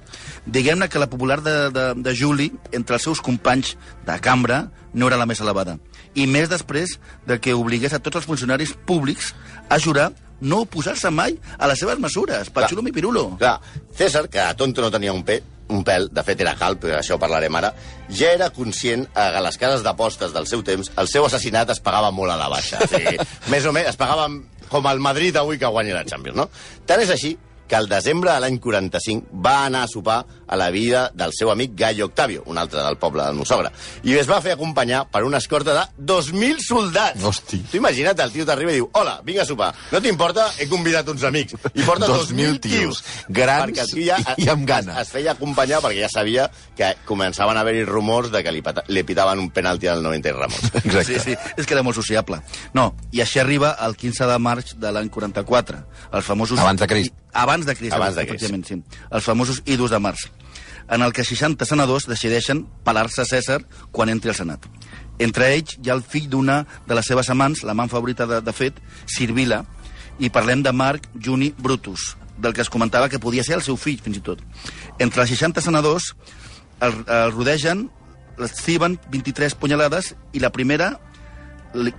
Diguem-ne 0.46 0.88
que 0.89 1.01
la 1.01 1.10
popular 1.10 1.41
de, 1.46 1.57
de, 1.74 1.88
de 2.01 2.15
Juli, 2.17 2.51
entre 2.72 2.98
els 2.98 3.05
seus 3.05 3.22
companys 3.22 3.75
de 4.07 4.17
cambra, 4.24 4.67
no 4.93 5.10
era 5.10 5.19
la 5.19 5.27
més 5.29 5.41
elevada. 5.43 5.77
I 6.17 6.25
més 6.25 6.50
després 6.50 6.98
de 7.27 7.38
que 7.41 7.53
obligués 7.53 7.93
a 7.93 8.01
tots 8.01 8.22
els 8.22 8.29
funcionaris 8.29 8.74
públics 8.88 9.34
a 9.69 9.77
jurar 9.81 10.12
no 10.41 10.63
oposar-se 10.65 11.10
mai 11.13 11.38
a 11.58 11.70
les 11.70 11.79
seves 11.79 12.00
mesures, 12.00 12.51
xulo 12.70 12.84
mi 12.84 12.91
pirulo. 12.91 13.29
Clar, 13.38 13.60
César, 13.98 14.27
que 14.29 14.39
a 14.39 14.53
tonto 14.58 14.82
no 14.82 14.91
tenia 14.94 15.13
un, 15.13 15.24
pe, 15.25 15.41
un 15.74 15.84
pèl, 15.88 16.10
de 16.13 16.24
fet 16.24 16.41
era 16.44 16.56
calp, 16.60 16.84
però 16.84 17.00
això 17.00 17.17
ho 17.17 17.22
parlarem 17.22 17.56
ara, 17.60 17.74
ja 18.10 18.32
era 18.36 18.51
conscient 18.53 19.08
que 19.13 19.25
a 19.41 19.44
les 19.44 19.58
cases 19.58 19.84
d'apostes 19.86 20.36
del 20.36 20.48
seu 20.48 20.63
temps 20.63 20.91
el 20.98 21.10
seu 21.12 21.25
assassinat 21.25 21.74
es 21.74 21.82
pagava 21.84 22.12
molt 22.12 22.34
a 22.34 22.38
la 22.39 22.51
baixa. 22.53 22.82
O 22.88 22.91
sigui, 22.91 23.17
més 23.51 23.65
o 23.65 23.74
menys 23.75 23.91
es 23.94 24.00
pagava 24.00 24.29
com 24.70 24.88
el 24.91 25.00
Madrid 25.00 25.36
avui 25.39 25.60
que 25.60 25.70
guanyi 25.72 25.96
la 25.96 26.06
Champions, 26.08 26.38
no? 26.38 26.50
Tant 26.88 27.01
és 27.03 27.12
així 27.13 27.36
que 27.68 27.76
al 27.76 27.90
desembre 27.90 28.32
de 28.32 28.40
l'any 28.44 28.60
45 28.64 29.42
va 29.44 29.66
anar 29.66 29.84
a 29.86 29.92
sopar 29.92 30.24
a 30.48 30.56
la 30.56 30.70
vida 30.72 31.12
del 31.14 31.34
seu 31.36 31.52
amic 31.52 31.76
Gallo 31.76 32.08
Octavio, 32.08 32.44
un 32.48 32.58
altre 32.58 32.82
del 32.84 32.98
poble 32.98 33.24
del 33.24 33.36
meu 33.36 33.46
sogre, 33.46 33.72
i 34.04 34.16
es 34.18 34.30
va 34.30 34.40
fer 34.42 34.56
acompanyar 34.56 35.06
per 35.12 35.24
una 35.28 35.42
escorta 35.44 35.76
de 35.76 35.86
2.000 36.14 36.64
soldats. 36.64 37.24
Hosti. 37.24 37.60
Tu 37.72 37.82
imagina't, 37.82 38.20
el 38.24 38.32
tio 38.34 38.48
t'arriba 38.48 38.72
i 38.74 38.80
diu 38.80 38.90
hola, 38.94 39.20
vinga 39.28 39.44
a 39.44 39.50
sopar. 39.50 39.74
No 39.92 40.02
t'importa? 40.02 40.48
He 40.58 40.70
convidat 40.72 41.10
uns 41.12 41.26
amics. 41.28 41.58
I 41.74 41.84
porta 41.84 42.08
2.000 42.08 42.38
2.000 42.48 42.60
tios. 42.62 43.04
grans 43.28 43.68
Perquè 43.68 43.84
el 43.84 43.92
tio 43.92 44.06
ja, 44.08 44.36
i 44.38 44.50
amb 44.52 44.66
gana. 44.68 44.98
Es, 45.02 45.08
es 45.08 45.14
feia 45.16 45.34
acompanyar 45.34 45.82
perquè 45.84 46.06
ja 46.06 46.12
sabia 46.12 46.48
que 46.78 46.94
començaven 47.08 47.58
a 47.58 47.64
haver-hi 47.66 47.84
rumors 47.88 48.32
de 48.34 48.44
que 48.46 48.54
li, 48.54 48.64
pata, 48.66 48.84
li 48.88 49.04
pitaven 49.08 49.42
un 49.44 49.52
penalti 49.54 49.90
al 49.92 50.04
90 50.06 50.32
i 50.32 50.36
Ramos. 50.38 50.64
Exacte. 50.84 51.06
Sí, 51.08 51.20
sí, 51.24 51.38
és 51.58 51.66
que 51.68 51.78
era 51.78 51.84
molt 51.86 51.98
sociable. 51.98 52.42
No, 52.78 52.92
i 53.12 53.24
així 53.24 53.42
arriba 53.44 53.76
el 53.86 53.98
15 54.00 54.30
de 54.32 54.42
març 54.42 54.76
de 54.80 54.92
l'any 54.94 55.12
44. 55.14 55.84
Els 56.12 56.28
famosos... 56.28 56.62
Abans 56.64 56.84
de 56.84 56.90
Crist. 56.90 57.16
Abans 57.34 57.65
de 57.65 57.75
Crist, 57.75 57.93
Abans 57.93 58.15
de 58.15 58.24
efectivament, 58.24 58.65
sí. 58.65 58.79
Els 59.12 59.25
famosos 59.25 59.62
idus 59.65 59.91
de 59.91 60.00
març, 60.00 60.27
en 60.89 61.03
el 61.03 61.13
que 61.13 61.25
60 61.27 61.65
senadors 61.65 62.07
decideixen 62.07 62.65
pelar-se 62.86 63.22
a 63.22 63.27
César 63.27 63.62
quan 63.91 64.10
entri 64.10 64.31
al 64.31 64.38
Senat. 64.39 64.65
Entre 65.19 65.50
ells 65.55 65.77
hi 65.81 65.89
ha 65.89 65.98
el 65.98 66.05
fill 66.05 66.29
d'una 66.29 66.62
de 66.88 66.96
les 66.98 67.05
seves 67.05 67.29
amants, 67.34 67.63
l'amant 67.67 67.89
favorita 67.91 68.27
de, 68.29 68.41
de 68.41 68.53
fet, 68.53 68.79
Sirvila, 69.05 69.63
i 70.19 70.31
parlem 70.34 70.63
de 70.65 70.74
Marc 70.74 71.10
Juni 71.13 71.51
Brutus, 71.57 72.15
del 72.38 72.53
que 72.53 72.62
es 72.62 72.69
comentava 72.74 73.10
que 73.10 73.19
podia 73.19 73.43
ser 73.43 73.57
el 73.57 73.65
seu 73.65 73.77
fill, 73.77 74.00
fins 74.01 74.17
i 74.17 74.24
tot. 74.24 74.41
Entre 75.00 75.22
els 75.22 75.34
60 75.34 75.62
senadors 75.62 76.13
el, 76.81 76.93
el 77.05 77.31
rodegen, 77.34 77.88
les 78.38 78.53
ciben 78.53 79.00
23 79.10 79.55
punyalades 79.57 80.13
i 80.34 80.41
la 80.41 80.53
primera, 80.53 80.96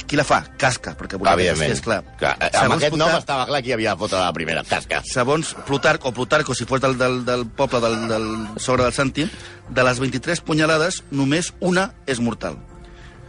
qui 0.06 0.16
la 0.16 0.24
fa? 0.24 0.40
Casca, 0.58 0.94
perquè 0.96 1.18
volia 1.18 1.34
que 1.36 1.42
Evidentment. 1.42 1.72
és 1.72 1.80
clar. 1.84 1.98
clar 2.18 2.32
amb 2.40 2.54
Segons 2.54 2.76
aquest 2.82 2.96
nom 2.96 3.08
Plutarc- 3.08 3.18
estava 3.20 3.46
clar 3.46 3.62
qui 3.62 3.72
havia 3.72 3.92
de 3.94 3.98
fotre 3.98 4.18
la 4.18 4.32
primera. 4.32 4.62
Casca. 4.64 5.02
segons 5.04 5.54
Plutarc, 5.66 6.04
o 6.04 6.12
Plutarco, 6.12 6.54
si 6.54 6.64
fos 6.64 6.80
del, 6.80 6.96
del, 6.98 7.24
del 7.24 7.46
poble 7.46 7.80
del, 7.80 8.08
del 8.08 8.48
sobre 8.56 8.84
del 8.84 8.92
Santi, 8.92 9.28
de 9.68 9.84
les 9.84 9.98
23 10.00 10.40
punyalades, 10.40 11.02
només 11.10 11.52
una 11.60 11.92
és 12.06 12.18
mortal. 12.20 12.56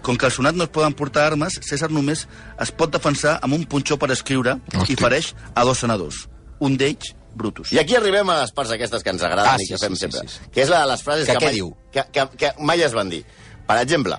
Com 0.02 0.16
que 0.16 0.26
al 0.26 0.32
sonat 0.32 0.56
no 0.56 0.64
es 0.64 0.70
poden 0.70 0.94
portar 0.94 1.26
armes, 1.28 1.60
César 1.62 1.90
només 1.92 2.28
es 2.60 2.72
pot 2.72 2.90
defensar 2.92 3.38
amb 3.44 3.54
un 3.54 3.66
punxó 3.66 3.98
per 4.00 4.10
escriure 4.12 4.58
Hosti. 4.74 4.94
i 4.94 4.96
fereix 4.96 5.34
a 5.54 5.64
dos 5.68 5.78
senadors. 5.80 6.30
Un 6.60 6.78
d'ells, 6.78 7.14
Brutus. 7.36 7.72
I 7.74 7.80
aquí 7.80 7.96
arribem 7.96 8.28
a 8.30 8.40
les 8.42 8.52
parts 8.52 8.72
aquestes 8.72 9.04
que 9.04 9.10
ens 9.12 9.22
agraden 9.22 9.52
Ah, 9.52 9.58
i 9.60 9.66
sí, 9.66 9.74
que 9.74 9.78
fem 9.78 9.94
sí, 9.96 10.00
sí, 10.00 10.12
sempre. 10.12 10.28
sí, 10.30 10.40
sí. 10.42 10.50
Que 10.52 10.62
és 10.64 10.70
la 10.70 10.80
de 10.82 10.88
les 10.88 11.04
frases 11.04 11.28
Que 11.28 11.36
que, 11.38 11.46
mai, 11.46 11.54
diu? 11.54 11.76
Que, 11.92 12.04
que, 12.12 12.26
que 12.38 12.54
mai 12.60 12.82
es 12.82 12.94
van 12.94 13.10
dir. 13.10 13.26
Per 13.68 13.78
exemple, 13.78 14.16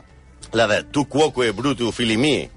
la 0.56 0.66
de 0.70 0.82
tu 0.92 1.06
quoque 1.08 1.50
brutu 1.52 1.90
fili 1.92 2.16
mi, 2.16 2.48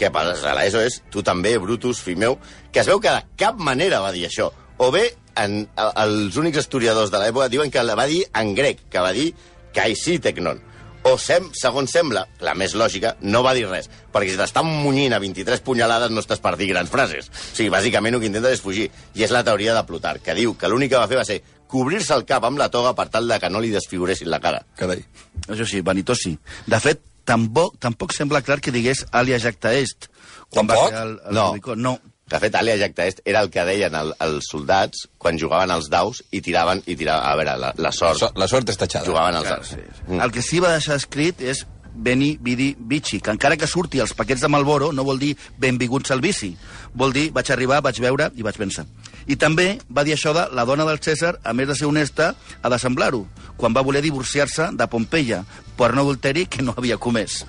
que 0.00 0.08
per 0.10 0.22
a 0.32 0.54
l'ESO 0.56 0.80
és 0.80 1.02
tu 1.12 1.22
també, 1.22 1.58
Brutus, 1.60 1.98
fill 2.00 2.16
meu, 2.16 2.38
que 2.72 2.80
es 2.80 2.86
veu 2.88 3.00
que 3.00 3.10
de 3.12 3.24
cap 3.36 3.58
manera 3.60 4.00
va 4.00 4.12
dir 4.12 4.26
això. 4.28 4.46
O 4.80 4.90
bé, 4.90 5.10
en, 5.36 5.66
a- 5.76 5.92
els 6.06 6.36
únics 6.40 6.58
historiadors 6.62 7.10
de 7.12 7.18
l'època 7.20 7.50
diuen 7.52 7.70
que 7.70 7.82
la 7.84 7.94
va 7.98 8.06
dir 8.08 8.22
en 8.34 8.54
grec, 8.56 8.86
que 8.88 8.98
va 9.04 9.12
dir 9.12 9.34
caixí 9.76 10.18
tecnon. 10.18 10.62
O, 11.02 11.14
sem, 11.16 11.46
segons 11.56 11.88
sembla, 11.92 12.26
la 12.44 12.52
més 12.54 12.74
lògica, 12.76 13.14
no 13.20 13.42
va 13.44 13.54
dir 13.56 13.66
res. 13.68 13.86
Perquè 14.12 14.32
si 14.34 14.36
t'estan 14.40 14.66
munyint 14.68 15.14
a 15.16 15.20
23 15.20 15.60
punyalades 15.64 16.10
no 16.12 16.20
estàs 16.20 16.40
per 16.44 16.54
dir 16.60 16.66
grans 16.72 16.90
frases. 16.92 17.28
O 17.28 17.56
sigui, 17.56 17.70
bàsicament 17.72 18.16
el 18.16 18.20
que 18.20 18.28
intenta 18.28 18.50
és 18.52 18.60
fugir. 18.60 18.90
I 19.16 19.24
és 19.24 19.32
la 19.32 19.40
teoria 19.44 19.72
de 19.76 19.84
Plutarc, 19.88 20.20
que 20.24 20.34
diu 20.36 20.56
que 20.60 20.68
l'únic 20.68 20.92
que 20.92 21.00
va 21.00 21.08
fer 21.08 21.16
va 21.20 21.24
ser 21.28 21.38
cobrir-se 21.70 22.12
el 22.16 22.26
cap 22.28 22.44
amb 22.44 22.58
la 22.60 22.68
toga 22.68 22.92
per 22.98 23.08
tal 23.08 23.28
de 23.28 23.38
que 23.40 23.48
no 23.48 23.60
li 23.64 23.70
desfiguressin 23.72 24.28
la 24.28 24.40
cara. 24.44 24.60
Carai. 24.76 25.00
Això 25.48 25.64
sí, 25.68 25.80
vanitós 25.80 26.20
sí. 26.24 26.34
De 26.66 26.80
fet, 26.80 27.00
tampoc, 27.24 27.76
tampoc 27.78 28.12
sembla 28.16 28.42
clar 28.42 28.60
que 28.60 28.72
digués 28.72 29.04
alia 29.12 29.38
jacta 29.38 29.72
est. 29.74 30.08
Quan 30.50 30.66
va 30.66 30.74
Tampoc? 30.74 30.88
crear 30.88 31.06
el, 31.06 31.20
el 31.28 31.34
No. 31.34 31.48
Rubicó. 31.52 31.76
No. 31.76 31.98
De 32.30 32.38
fet, 32.38 32.54
Alia 32.54 32.76
Jacta 32.78 33.06
Est 33.10 33.20
era 33.26 33.40
el 33.42 33.48
que 33.50 33.64
deien 33.66 33.92
el, 33.98 34.12
els 34.22 34.46
soldats 34.52 35.08
quan 35.18 35.34
jugaven 35.38 35.70
als 35.74 35.88
daus 35.90 36.20
i 36.30 36.38
tiraven, 36.40 36.78
i 36.86 36.94
tiraven 36.94 37.26
a 37.26 37.32
veure, 37.34 37.56
la, 37.58 37.72
la 37.76 37.90
sort, 37.90 38.20
So, 38.20 38.28
la 38.38 38.46
sort 38.46 38.68
és 38.70 38.78
tatxada. 38.78 39.04
jugaven 39.04 39.34
als 39.34 39.48
Clar, 39.48 39.56
daus. 39.58 39.68
sí, 39.72 39.80
sí. 40.06 40.14
El 40.22 40.30
que 40.30 40.42
sí 40.46 40.60
va 40.62 40.70
deixar 40.70 40.94
escrit 40.94 41.40
és 41.42 41.64
Beni 41.92 42.36
Vidi 42.40 42.76
Vici, 42.78 43.18
que 43.18 43.32
encara 43.34 43.56
que 43.58 43.66
surti 43.66 43.98
als 43.98 44.14
paquets 44.14 44.40
de 44.42 44.48
Malboro 44.48 44.92
no 44.92 45.02
vol 45.02 45.18
dir 45.18 45.32
benvinguts 45.58 46.12
al 46.14 46.20
vici. 46.22 46.52
Vol 46.94 47.12
dir 47.12 47.32
vaig 47.34 47.50
arribar, 47.50 47.80
vaig 47.82 47.98
veure 47.98 48.30
i 48.36 48.46
vaig 48.46 48.56
vèncer. 48.62 48.86
I 49.26 49.36
també 49.36 49.78
va 49.90 50.04
dir 50.04 50.14
això 50.16 50.32
de 50.34 50.48
la 50.54 50.64
dona 50.64 50.84
del 50.84 51.00
Cèsar, 51.00 51.36
a 51.44 51.52
més 51.52 51.68
de 51.68 51.74
ser 51.74 51.86
honesta, 51.86 52.34
ha 52.62 52.68
de 52.68 52.78
semblar-ho, 52.78 53.26
quan 53.56 53.74
va 53.76 53.82
voler 53.82 54.02
divorciar-se 54.02 54.70
de 54.72 54.86
Pompeia 54.88 55.44
per 55.76 55.92
un 55.92 55.98
adulteri 55.98 56.46
que 56.46 56.62
no 56.62 56.74
havia 56.76 56.96
comès. 56.96 57.44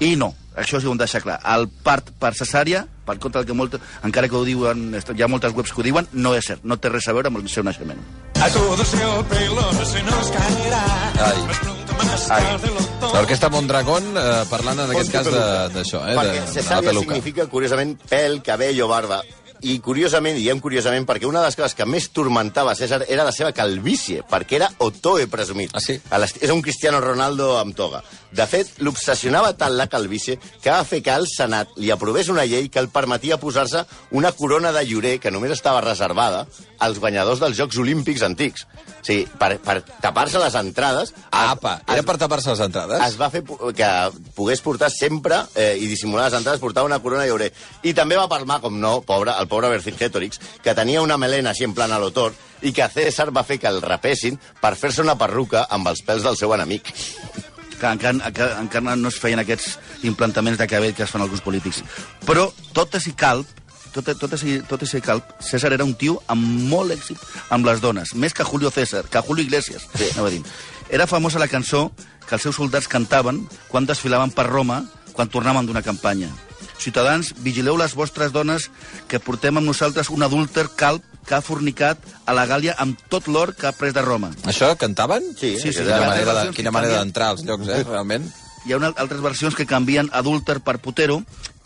I 0.00 0.16
no, 0.16 0.34
això 0.56 0.80
sí 0.80 0.86
ho 0.88 0.90
hem 0.92 0.98
de 0.98 1.04
deixar 1.04 1.22
clar. 1.22 1.38
El 1.54 1.68
part 1.68 2.08
per 2.18 2.32
cesària, 2.34 2.86
per 3.06 3.18
contra 3.22 3.42
del 3.42 3.46
que 3.46 3.54
molt, 3.54 3.76
encara 4.02 4.28
que 4.28 4.34
ho 4.34 4.42
diuen, 4.44 4.88
hi 4.96 5.22
ha 5.22 5.28
moltes 5.28 5.54
webs 5.54 5.70
que 5.72 5.80
ho 5.80 5.84
diuen, 5.84 6.08
no 6.12 6.34
és 6.34 6.44
cert, 6.48 6.64
no 6.64 6.76
té 6.78 6.88
res 6.90 7.06
a 7.08 7.12
veure 7.14 7.28
amb 7.30 7.38
el 7.38 7.48
seu 7.48 7.62
naixement. 7.62 8.00
A 8.42 8.48
todos 8.50 8.94
el 8.94 9.24
pelo 9.30 9.70
se 9.84 10.02
nos 10.02 10.30
caerá. 10.34 10.82
Ai. 11.30 11.38
Ai. 12.30 12.42
L'Orquestra 13.14 13.48
Mondragón, 13.50 14.02
eh, 14.16 14.44
parlant 14.50 14.80
en 14.80 14.90
aquest 14.90 15.12
cas 15.12 15.26
de- 15.26 15.68
d'això, 15.76 16.02
eh, 16.08 16.10
de, 16.10 16.16
Perquè 16.18 16.32
de 16.34 16.40
la 16.40 16.52
cesària 16.52 16.88
peluca. 16.90 17.14
significa, 17.14 17.46
curiosament, 17.46 17.98
pèl, 18.10 18.42
cabell 18.42 18.80
o 18.82 18.88
barba. 18.88 19.22
I 19.64 19.78
curiosament, 19.80 20.36
diem 20.36 20.58
curiosament, 20.60 21.06
perquè 21.08 21.24
una 21.24 21.40
de 21.40 21.48
les 21.48 21.56
coses 21.56 21.72
que 21.76 21.86
més 21.88 22.10
tormentava 22.12 22.74
César 22.76 23.00
era 23.08 23.24
la 23.24 23.32
seva 23.32 23.54
calvície, 23.56 24.20
perquè 24.28 24.58
era 24.58 24.68
otoe 24.84 25.24
presumit. 25.32 25.72
Ah, 25.72 25.80
sí? 25.80 25.96
És 26.42 26.52
un 26.52 26.60
Cristiano 26.60 27.00
Ronaldo 27.00 27.54
amb 27.56 27.72
toga. 27.76 28.02
De 28.34 28.44
fet, 28.50 28.74
l'obsessionava 28.84 29.54
tant 29.56 29.72
la 29.78 29.86
calvície 29.88 30.36
que 30.60 30.68
va 30.72 30.84
fer 30.84 31.00
que 31.06 31.14
el 31.14 31.24
Senat 31.30 31.72
li 31.80 31.92
aprovés 31.94 32.28
una 32.28 32.44
llei 32.44 32.68
que 32.68 32.82
el 32.82 32.90
permetia 32.92 33.40
posar-se 33.40 33.86
una 34.12 34.34
corona 34.36 34.72
de 34.74 34.84
llorer 34.84 35.16
que 35.22 35.32
només 35.32 35.54
estava 35.56 35.80
reservada 35.84 36.44
als 36.84 37.00
guanyadors 37.00 37.40
dels 37.40 37.56
Jocs 37.56 37.80
Olímpics 37.80 38.26
antics. 38.26 38.66
O 39.04 39.06
sigui, 39.06 39.26
per, 39.36 39.58
per 39.60 39.82
tapar-se 40.00 40.40
les 40.40 40.54
entrades... 40.56 41.10
Apa, 41.28 41.74
era 41.84 42.00
es- 42.00 42.06
per 42.08 42.14
tapar-se 42.16 42.48
les 42.54 42.60
entrades? 42.64 43.02
es 43.04 43.18
va 43.20 43.28
fer 43.28 43.42
que 43.44 43.88
pogués 44.32 44.62
portar 44.64 44.88
sempre 44.88 45.42
eh, 45.54 45.74
i 45.76 45.86
dissimular 45.90 46.30
les 46.30 46.38
entrades, 46.38 46.60
portar 46.62 46.86
una 46.88 46.98
corona 47.04 47.26
de 47.26 47.28
llorer. 47.28 47.50
I 47.84 47.92
també 47.92 48.16
va 48.16 48.24
palmar, 48.32 48.62
com 48.64 48.78
no, 48.80 49.02
pobre, 49.04 49.34
el 49.36 49.46
pobre 49.50 49.68
Vercingètorix, 49.74 50.40
que 50.64 50.72
tenia 50.74 51.02
una 51.04 51.18
melena 51.20 51.52
així 51.52 51.66
en 51.68 51.74
plan 51.76 51.92
a 51.92 51.98
l'autor, 52.00 52.32
i 52.64 52.72
que 52.72 52.88
César 52.88 53.28
va 53.28 53.44
fer 53.44 53.58
que 53.60 53.68
el 53.68 53.82
rapessin 53.84 54.38
per 54.62 54.72
fer-se 54.80 55.04
una 55.04 55.18
perruca 55.20 55.66
amb 55.68 55.92
els 55.92 56.00
pèls 56.06 56.24
del 56.24 56.40
seu 56.40 56.54
enemic. 56.56 56.88
que 57.74 57.90
encara, 57.90 58.16
encara, 58.30 58.60
encara 58.62 58.96
no 58.96 59.08
es 59.10 59.18
feien 59.20 59.42
aquests 59.42 59.74
implantaments 60.08 60.56
de 60.58 60.66
cabell 60.70 60.94
que 60.94 61.02
es 61.04 61.10
fan 61.10 61.20
alguns 61.20 61.42
polítics. 61.44 61.82
Però, 62.24 62.46
tot 62.72 62.94
i 63.04 63.12
calp, 63.12 63.46
tot, 63.94 64.10
tot, 64.18 64.34
i, 64.42 64.58
tot 64.68 64.82
i 64.82 64.88
ser 64.90 65.00
calp, 65.04 65.30
César 65.40 65.72
era 65.72 65.86
un 65.86 65.94
tio 65.94 66.18
amb 66.28 66.42
molt 66.70 66.92
èxit 66.94 67.20
amb 67.54 67.66
les 67.68 67.80
dones, 67.80 68.14
més 68.14 68.34
que 68.34 68.44
Julio 68.44 68.70
César, 68.74 69.04
que 69.08 69.22
Julio 69.22 69.44
Iglesias, 69.46 69.86
sí. 69.94 70.10
anava 70.14 70.30
dir. 70.34 70.42
Era 70.90 71.06
famosa 71.06 71.38
la 71.40 71.48
cançó 71.48 71.90
que 72.28 72.34
els 72.36 72.42
seus 72.44 72.56
soldats 72.56 72.88
cantaven 72.88 73.44
quan 73.68 73.86
desfilaven 73.86 74.30
per 74.34 74.46
Roma, 74.50 74.82
quan 75.14 75.30
tornaven 75.30 75.66
d'una 75.66 75.82
campanya. 75.86 76.28
Ciutadans, 76.80 77.30
vigileu 77.40 77.76
les 77.78 77.94
vostres 77.94 78.32
dones 78.34 78.66
que 79.08 79.20
portem 79.22 79.56
amb 79.56 79.68
nosaltres 79.68 80.10
un 80.10 80.24
adúlter 80.26 80.66
calp 80.76 81.04
que 81.24 81.36
ha 81.36 81.40
fornicat 81.44 82.00
a 82.26 82.34
la 82.36 82.44
Gàlia 82.50 82.74
amb 82.82 82.98
tot 83.08 83.28
l'or 83.30 83.54
que 83.56 83.68
ha 83.68 83.72
pres 83.72 83.94
de 83.96 84.02
Roma. 84.04 84.32
Això 84.44 84.68
cantaven? 84.76 85.30
Sí, 85.38 85.54
Sí, 85.60 85.72
sí, 85.72 85.80
Quina 85.84 85.96
ha 85.96 86.08
manera, 86.08 86.34
de, 86.42 86.50
quina 86.52 86.72
manera 86.74 86.98
d'entrar 86.98 87.30
als 87.32 87.44
llocs, 87.46 87.68
eh, 87.68 87.84
realment. 87.86 88.26
hi 88.66 88.72
ha 88.74 88.76
una, 88.80 88.90
altres 88.96 89.22
versions 89.24 89.54
que 89.54 89.64
canvien 89.66 90.10
adúlter 90.12 90.58
per 90.60 90.78
putero, 90.80 91.22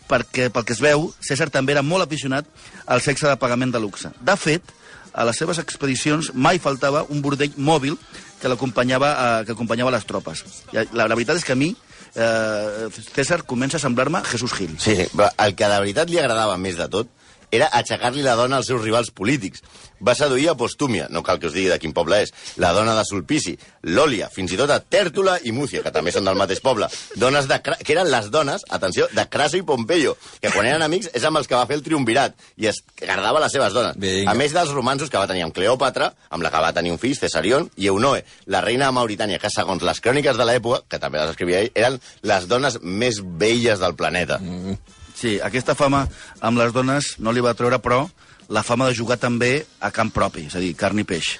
perquè, 0.09 0.49
pel 0.53 0.65
que 0.65 0.75
es 0.75 0.81
veu, 0.83 1.09
César 1.21 1.49
també 1.53 1.75
era 1.75 1.85
molt 1.85 2.05
aficionat 2.07 2.47
al 2.89 3.03
sexe 3.05 3.27
de 3.29 3.37
pagament 3.41 3.73
de 3.75 3.81
luxe. 3.81 4.11
De 4.19 4.35
fet, 4.39 4.73
a 5.13 5.25
les 5.25 5.37
seves 5.37 5.59
expedicions 5.61 6.31
mai 6.33 6.59
faltava 6.61 7.05
un 7.09 7.21
bordell 7.21 7.55
mòbil 7.57 7.97
que 8.39 8.49
l'acompanyava 8.51 9.11
eh, 9.13 9.45
que 9.45 9.55
acompanyava 9.55 9.93
les 9.95 10.05
tropes. 10.09 10.43
La, 10.73 10.85
la 10.93 11.15
veritat 11.15 11.39
és 11.39 11.45
que 11.45 11.55
a 11.55 11.59
mi 11.59 11.73
eh, 12.15 12.89
César 13.13 13.43
comença 13.45 13.77
a 13.77 13.83
semblar-me 13.83 14.23
Jesús 14.29 14.53
Gil. 14.55 14.75
Sí, 14.79 14.95
sí, 14.95 15.07
el 15.09 15.55
que 15.55 15.69
de 15.69 15.79
veritat 15.85 16.11
li 16.11 16.21
agradava 16.21 16.57
més 16.61 16.79
de 16.79 16.89
tot 16.91 17.11
era 17.51 17.69
aixecar-li 17.79 18.23
la 18.25 18.35
dona 18.39 18.59
als 18.59 18.69
seus 18.69 18.83
rivals 18.83 19.11
polítics. 19.15 19.63
Va 19.99 20.15
seduir 20.15 20.47
a 20.49 20.55
Postúmia, 20.55 21.07
no 21.11 21.21
cal 21.27 21.39
que 21.41 21.49
us 21.49 21.55
digui 21.55 21.67
de 21.67 21.77
quin 21.81 21.91
poble 21.95 22.21
és, 22.23 22.31
la 22.61 22.71
dona 22.75 22.93
de 22.95 23.03
Sulpici, 23.03 23.55
l'Òlia, 23.91 24.29
fins 24.31 24.53
i 24.55 24.59
tot 24.59 24.71
a 24.71 24.79
Tèrtula 24.79 25.35
i 25.43 25.51
Múcia, 25.51 25.81
que 25.83 25.91
també 25.91 26.13
són 26.15 26.27
del 26.27 26.39
mateix 26.39 26.61
poble. 26.63 26.87
Dones 27.19 27.49
de, 27.49 27.57
que 27.59 27.91
eren 27.95 28.07
les 28.11 28.29
dones, 28.31 28.63
atenció, 28.69 29.09
de 29.15 29.25
Craso 29.27 29.59
i 29.59 29.65
Pompeyo, 29.67 30.15
que 30.39 30.53
quan 30.53 30.69
eren 30.69 30.85
amics 30.85 31.11
és 31.11 31.25
amb 31.27 31.41
els 31.41 31.49
que 31.51 31.57
va 31.57 31.65
fer 31.67 31.79
el 31.79 31.83
triumvirat 31.83 32.37
i 32.57 32.69
es 32.71 32.79
guardava 33.01 33.43
les 33.43 33.55
seves 33.55 33.75
dones. 33.75 33.97
Vinga. 33.99 34.31
A 34.31 34.37
més 34.39 34.55
dels 34.55 34.71
romansos 34.75 35.11
que 35.11 35.19
va 35.19 35.27
tenir 35.27 35.43
amb 35.47 35.55
Cleòpatra, 35.55 36.13
amb 36.29 36.45
la 36.45 36.53
que 36.53 36.63
va 36.63 36.71
tenir 36.75 36.95
un 36.95 37.01
fill, 37.01 37.17
Cesarion, 37.19 37.67
i 37.75 37.91
Eunoe, 37.91 38.23
la 38.47 38.63
reina 38.63 38.87
de 38.87 38.95
Mauritània, 38.95 39.41
que 39.41 39.51
segons 39.51 39.83
les 39.83 39.99
cròniques 39.99 40.39
de 40.39 40.47
l'època, 40.47 40.85
que 40.87 41.01
també 41.01 41.19
les 41.19 41.35
escrivia 41.35 41.65
ell, 41.65 41.73
eren 41.75 41.99
les 42.23 42.47
dones 42.47 42.79
més 42.83 43.19
velles 43.19 43.83
del 43.83 43.99
planeta. 43.99 44.39
Mm. 44.39 44.98
Sí, 45.19 45.35
aquesta 45.43 45.75
fama 45.75 46.05
amb 46.39 46.61
les 46.61 46.71
dones 46.71 47.17
no 47.19 47.33
li 47.35 47.41
va 47.43 47.51
treure, 47.51 47.81
però, 47.83 48.05
la 48.47 48.63
fama 48.63 48.85
de 48.87 48.95
jugar 48.95 49.17
també 49.19 49.65
a 49.83 49.91
camp 49.91 50.13
propi, 50.15 50.45
és 50.47 50.55
a 50.55 50.61
dir, 50.63 50.71
carn 50.79 51.01
i 51.01 51.03
peix. 51.03 51.33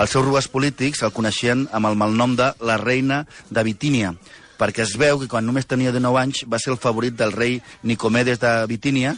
Els 0.00 0.14
seus 0.14 0.24
rivals 0.24 0.48
polítics 0.48 1.02
el 1.04 1.12
coneixien 1.12 1.66
amb 1.76 1.90
el 1.90 1.98
malnom 2.00 2.38
de 2.38 2.48
la 2.64 2.78
reina 2.80 3.26
de 3.50 3.64
Bitínia, 3.66 4.14
perquè 4.56 4.86
es 4.86 4.96
veu 4.96 5.20
que 5.20 5.28
quan 5.28 5.44
només 5.44 5.68
tenia 5.68 5.92
19 5.92 6.22
anys 6.22 6.46
va 6.48 6.60
ser 6.62 6.72
el 6.72 6.80
favorit 6.80 7.18
del 7.20 7.36
rei 7.36 7.60
Nicomedes 7.82 8.40
de 8.40 8.54
Bitínia 8.70 9.12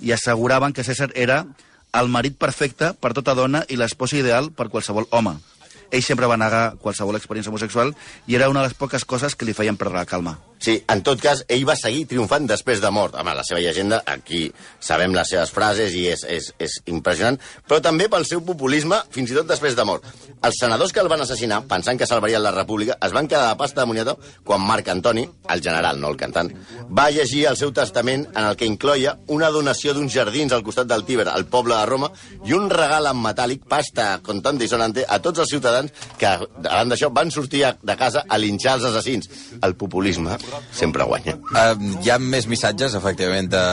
i 0.00 0.10
asseguraven 0.10 0.74
que 0.74 0.82
César 0.82 1.12
era 1.14 1.44
el 1.94 2.10
marit 2.10 2.34
perfecte 2.40 2.92
per 2.98 3.14
tota 3.14 3.36
dona 3.38 3.62
i 3.68 3.78
l'esposa 3.78 4.18
ideal 4.18 4.50
per 4.50 4.72
qualsevol 4.74 5.06
home. 5.10 5.36
Ell 5.92 6.02
sempre 6.02 6.30
va 6.30 6.40
negar 6.40 6.78
qualsevol 6.80 7.18
experiència 7.20 7.52
homosexual 7.52 7.92
i 8.26 8.38
era 8.38 8.48
una 8.48 8.62
de 8.62 8.70
les 8.70 8.78
poques 8.78 9.04
coses 9.04 9.36
que 9.36 9.44
li 9.44 9.56
feien 9.56 9.76
perdre 9.76 10.00
la 10.00 10.08
calma. 10.08 10.38
Sí, 10.62 10.76
en 10.86 11.00
tot 11.02 11.18
cas, 11.18 11.40
ell 11.50 11.64
va 11.66 11.74
seguir 11.74 12.04
triomfant 12.06 12.44
després 12.46 12.78
de 12.78 12.90
mort. 12.94 13.16
Home, 13.18 13.32
la 13.34 13.42
seva 13.42 13.58
llegenda, 13.58 13.98
aquí 14.06 14.44
sabem 14.78 15.10
les 15.16 15.32
seves 15.32 15.50
frases 15.50 15.96
i 15.98 16.04
és, 16.12 16.22
és, 16.30 16.52
és 16.62 16.76
impressionant, 16.92 17.34
però 17.66 17.80
també 17.82 18.06
pel 18.08 18.22
seu 18.28 18.44
populisme, 18.46 19.00
fins 19.10 19.32
i 19.32 19.34
tot 19.34 19.48
després 19.50 19.74
de 19.74 19.82
mort. 19.88 20.06
Els 20.38 20.60
senadors 20.62 20.94
que 20.94 21.02
el 21.02 21.10
van 21.10 21.24
assassinar, 21.24 21.64
pensant 21.66 21.98
que 21.98 22.06
salvarien 22.06 22.44
la 22.44 22.54
república, 22.54 22.94
es 23.02 23.10
van 23.10 23.26
quedar 23.26 23.48
de 23.48 23.58
pasta 23.58 23.82
de 23.82 23.88
moniato 23.90 24.14
quan 24.46 24.62
Marc 24.62 24.92
Antoni, 24.94 25.26
el 25.50 25.64
general, 25.66 25.98
no 25.98 26.12
el 26.14 26.20
cantant, 26.20 26.52
va 26.94 27.08
llegir 27.10 27.48
el 27.50 27.58
seu 27.58 27.74
testament 27.74 28.28
en 28.30 28.44
el 28.44 28.54
que 28.54 28.70
incloia 28.70 29.16
una 29.34 29.50
donació 29.50 29.96
d'uns 29.96 30.14
jardins 30.14 30.54
al 30.54 30.62
costat 30.62 30.86
del 30.86 31.02
Tíber, 31.02 31.26
al 31.26 31.48
poble 31.50 31.74
de 31.74 31.90
Roma, 31.90 32.12
i 32.46 32.54
un 32.54 32.70
regal 32.70 33.10
en 33.10 33.18
metàl·lic, 33.18 33.66
pasta 33.66 34.12
contante 34.22 34.62
i 34.62 34.70
sonante, 34.70 35.02
a 35.02 35.18
tots 35.18 35.42
els 35.42 35.50
ciutadans 35.50 35.81
que, 36.20 36.32
davant 36.58 36.92
d'això, 36.92 37.10
van 37.14 37.32
sortir 37.34 37.64
de 37.82 37.96
casa 37.98 38.24
a 38.28 38.38
linxar 38.40 38.76
els 38.78 38.86
assassins. 38.90 39.30
El 39.62 39.76
populisme 39.78 40.38
sempre 40.74 41.06
guanya. 41.08 41.38
Uh, 41.52 41.98
hi 42.02 42.12
ha 42.12 42.18
més 42.22 42.48
missatges, 42.50 42.96
efectivament, 42.98 43.50
de, 43.52 43.64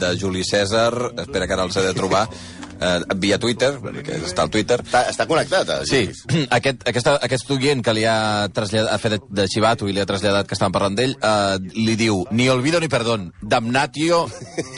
de 0.00 0.14
Juli 0.20 0.44
César. 0.46 0.92
Espera 1.24 1.48
que 1.48 1.56
ara 1.56 1.66
els 1.68 1.80
he 1.80 1.86
de 1.86 1.96
trobar. 1.96 2.26
Uh, 2.74 2.98
via 3.22 3.38
Twitter, 3.38 3.70
perquè 3.80 4.18
està 4.26 4.44
al 4.44 4.50
Twitter. 4.52 4.80
Està, 4.82 5.04
està 5.12 5.28
connectat, 5.30 5.70
eh? 5.70 5.84
Sí, 5.88 6.02
aquest, 6.58 6.82
aquesta, 6.90 7.14
aquest 7.22 7.52
oient 7.54 7.84
que 7.86 7.94
li 7.96 8.02
ha, 8.08 8.48
traslladat, 8.52 8.90
ha 8.90 8.98
fet 9.00 9.14
de, 9.14 9.20
de 9.40 9.46
Chivato 9.52 9.88
i 9.88 9.94
li 9.94 10.02
ha 10.02 10.08
traslladat 10.10 10.50
que 10.50 10.58
estàvem 10.58 10.74
parlant 10.74 10.98
d'ell, 10.98 11.14
eh, 11.14 11.56
li 11.78 11.94
diu, 12.00 12.24
ni 12.34 12.50
olvido 12.50 12.82
ni 12.82 12.90
perdón, 12.92 13.30
damnatio 13.40 14.24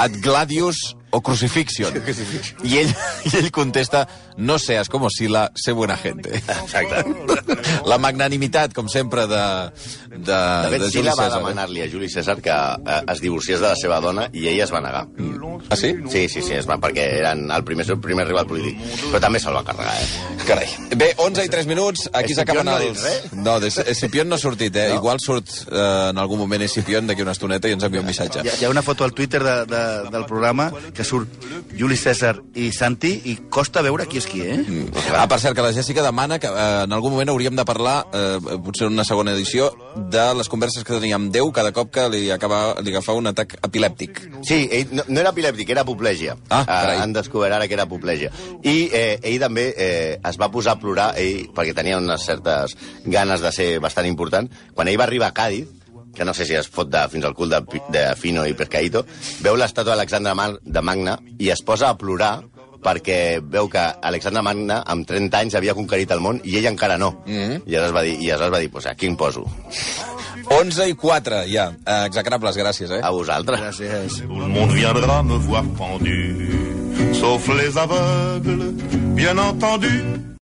ad 0.03 0.21
gladius 0.23 0.85
o 1.11 1.21
crucifixion. 1.27 1.95
I 2.65 2.79
ell, 2.79 2.95
I 3.25 3.37
ell 3.39 3.51
contesta, 3.53 4.07
no 4.37 4.59
seas 4.59 4.89
como 4.89 5.09
Sila, 5.11 5.51
sé 5.55 5.73
buena 5.73 5.97
gente. 5.97 6.35
Exacte. 6.37 7.05
La 7.87 7.99
magnanimitat, 7.99 8.75
com 8.75 8.89
sempre, 8.89 9.27
de, 9.27 9.43
de, 10.11 10.19
De 10.19 10.69
fet, 10.71 10.81
de 10.81 10.91
Juli 10.91 10.91
Sila 10.91 11.15
va 11.15 11.25
César. 11.25 11.31
eh? 11.31 11.39
demanar-li 11.41 11.83
a 11.83 11.89
Juli 11.91 12.09
César 12.09 12.41
que 12.43 12.51
eh, 12.51 13.03
es 13.13 13.21
divorciés 13.21 13.61
de 13.61 13.69
la 13.69 13.77
seva 13.77 14.01
dona 14.01 14.29
i 14.33 14.49
ella 14.49 14.65
es 14.65 14.73
va 14.75 14.81
negar. 14.85 15.07
Ah, 15.71 15.77
sí? 15.77 15.95
Sí, 16.11 16.29
sí, 16.29 16.43
sí, 16.43 16.53
es 16.55 16.67
va, 16.69 16.77
perquè 16.83 17.07
eren 17.21 17.47
el 17.51 17.65
primer, 17.65 17.87
el 17.91 18.01
primer 18.03 18.27
rival 18.29 18.47
polític. 18.47 18.79
Però 19.09 19.21
també 19.23 19.41
se'l 19.43 19.57
va 19.57 19.65
carregar, 19.67 19.95
eh? 19.97 20.43
Carai. 20.47 20.69
Bé, 20.97 21.13
11 21.23 21.47
i 21.47 21.51
3 21.53 21.67
minuts, 21.71 22.09
aquí 22.13 22.35
Escipión 22.37 22.67
s'acaben 22.67 22.69
no 22.69 22.75
ha 22.77 22.81
dit 22.83 22.91
els... 22.93 23.03
res? 23.03 23.33
No, 23.33 23.57
de 23.63 23.69
Escipión 23.95 24.29
no 24.29 24.37
ha 24.37 24.43
sortit, 24.43 24.77
eh? 24.77 24.89
No. 24.93 25.01
Igual 25.01 25.21
surt 25.23 25.49
eh, 25.71 26.11
en 26.11 26.19
algun 26.23 26.39
moment 26.43 26.63
Escipión 26.67 27.07
d'aquí 27.09 27.25
una 27.25 27.35
estoneta 27.35 27.71
i 27.71 27.75
ens 27.77 27.87
envia 27.89 28.03
un 28.05 28.07
missatge. 28.11 28.45
Hi 28.45 28.53
ha, 28.53 28.59
hi 28.61 28.69
ha 28.69 28.71
una 28.73 28.83
foto 28.87 29.05
al 29.07 29.15
Twitter 29.17 29.43
de, 29.43 29.57
de, 29.71 29.83
del 30.13 30.27
programa 30.29 30.69
que 30.97 31.05
surt 31.05 31.29
Juli 31.77 31.97
César 32.01 32.35
i 32.57 32.71
Santi 32.73 33.13
i 33.31 33.37
costa 33.53 33.83
veure 33.85 34.07
qui 34.09 34.21
és 34.21 34.27
qui, 34.29 34.43
eh? 34.43 34.59
Ah, 35.13 35.27
per 35.29 35.39
cert, 35.43 35.55
que 35.57 35.65
la 35.65 35.73
Jèssica 35.77 36.05
demana 36.05 36.39
que 36.43 36.49
eh, 36.49 36.85
en 36.87 36.95
algun 36.97 37.13
moment 37.15 37.31
hauríem 37.33 37.57
de 37.57 37.67
parlar, 37.69 37.97
eh, 38.17 38.59
potser 38.65 38.89
en 38.89 38.97
una 38.97 39.05
segona 39.05 39.35
edició, 39.37 39.71
de 39.97 40.27
les 40.39 40.49
converses 40.53 40.85
que 40.85 40.97
tenia 40.97 41.19
amb 41.21 41.31
Déu 41.37 41.51
cada 41.53 41.73
cop 41.77 41.93
que 41.93 42.07
li, 42.13 42.25
acaba, 42.33 42.81
li 42.81 42.95
agafava 42.95 43.21
un 43.21 43.31
atac 43.33 43.59
epilèptic. 43.61 44.23
Sí, 44.47 44.63
ell 44.73 44.95
no, 44.97 45.05
no 45.09 45.23
era 45.23 45.35
epilèptic, 45.35 45.71
era 45.75 45.85
apoplègia. 45.85 46.37
Ah, 46.49 46.65
carai. 46.67 46.99
han 47.05 47.13
descobert 47.17 47.59
ara 47.59 47.69
que 47.69 47.77
era 47.77 47.87
apoplègia. 47.87 48.33
I 48.65 48.77
eh, 48.91 49.19
ell 49.23 49.41
també 49.43 49.69
eh, 49.77 50.17
es 50.17 50.41
va 50.41 50.51
posar 50.53 50.77
a 50.77 50.81
plorar, 50.81 51.11
ell, 51.21 51.51
perquè 51.57 51.77
tenia 51.77 52.01
unes 52.01 52.25
certes 52.25 52.77
ganes 53.05 53.45
de 53.45 53.53
ser 53.53 53.71
bastant 53.85 54.09
important. 54.09 54.49
Quan 54.75 54.89
ell 54.89 55.01
va 55.01 55.09
arribar 55.11 55.33
a 55.33 55.37
Càdiz, 55.37 55.69
que 56.17 56.25
no 56.25 56.35
sé 56.35 56.47
si 56.49 56.57
es 56.57 56.69
fot 56.73 56.91
de, 56.91 57.05
fins 57.13 57.25
al 57.29 57.35
cul 57.37 57.53
de, 57.53 57.63
de 57.93 58.05
Fino 58.17 58.47
i 58.49 58.57
Pescaíto, 58.57 59.05
veu 59.45 59.57
l'estàtua 59.57 59.95
d'Alexandre 59.95 60.57
de 60.65 60.83
Magna 60.83 61.19
i 61.39 61.53
es 61.53 61.63
posa 61.63 61.93
a 61.93 61.99
plorar 62.01 62.39
perquè 62.87 63.41
veu 63.43 63.69
que 63.73 63.83
Alexandre 64.11 64.43
Magna 64.47 64.81
amb 64.87 65.07
30 65.09 65.41
anys 65.43 65.57
havia 65.59 65.75
conquerit 65.75 66.13
el 66.15 66.23
món 66.23 66.41
i 66.45 66.59
ell 66.61 66.69
encara 66.71 66.99
no. 66.99 67.23
Mm 67.27 67.35
-hmm. 67.37 67.63
I 67.67 67.77
aleshores 67.77 67.97
va 67.97 68.03
dir, 68.03 68.15
i 68.21 68.31
aleshores 68.31 68.55
va 68.55 68.61
dir 68.61 68.71
pues, 68.71 68.87
aquí 68.87 69.07
em 69.07 69.17
poso. 69.17 69.45
11 70.49 70.89
i 70.89 70.95
4, 70.95 71.43
ja. 71.51 71.73
Execrables, 72.07 72.57
gràcies, 72.57 72.91
eh? 72.91 73.01
A 73.03 73.11
vosaltres. 73.11 73.61
Gràcies. 73.61 74.23
Tout 74.23 74.39
le 74.39 74.49
monde 74.49 74.75
viendra 74.75 75.23
me 75.23 75.39
voir 75.39 75.65
pendu, 75.79 77.15
sauf 77.15 77.49
les 77.49 77.77
aveugles, 77.77 78.75
bien 79.15 79.39
entendu. 79.39 80.36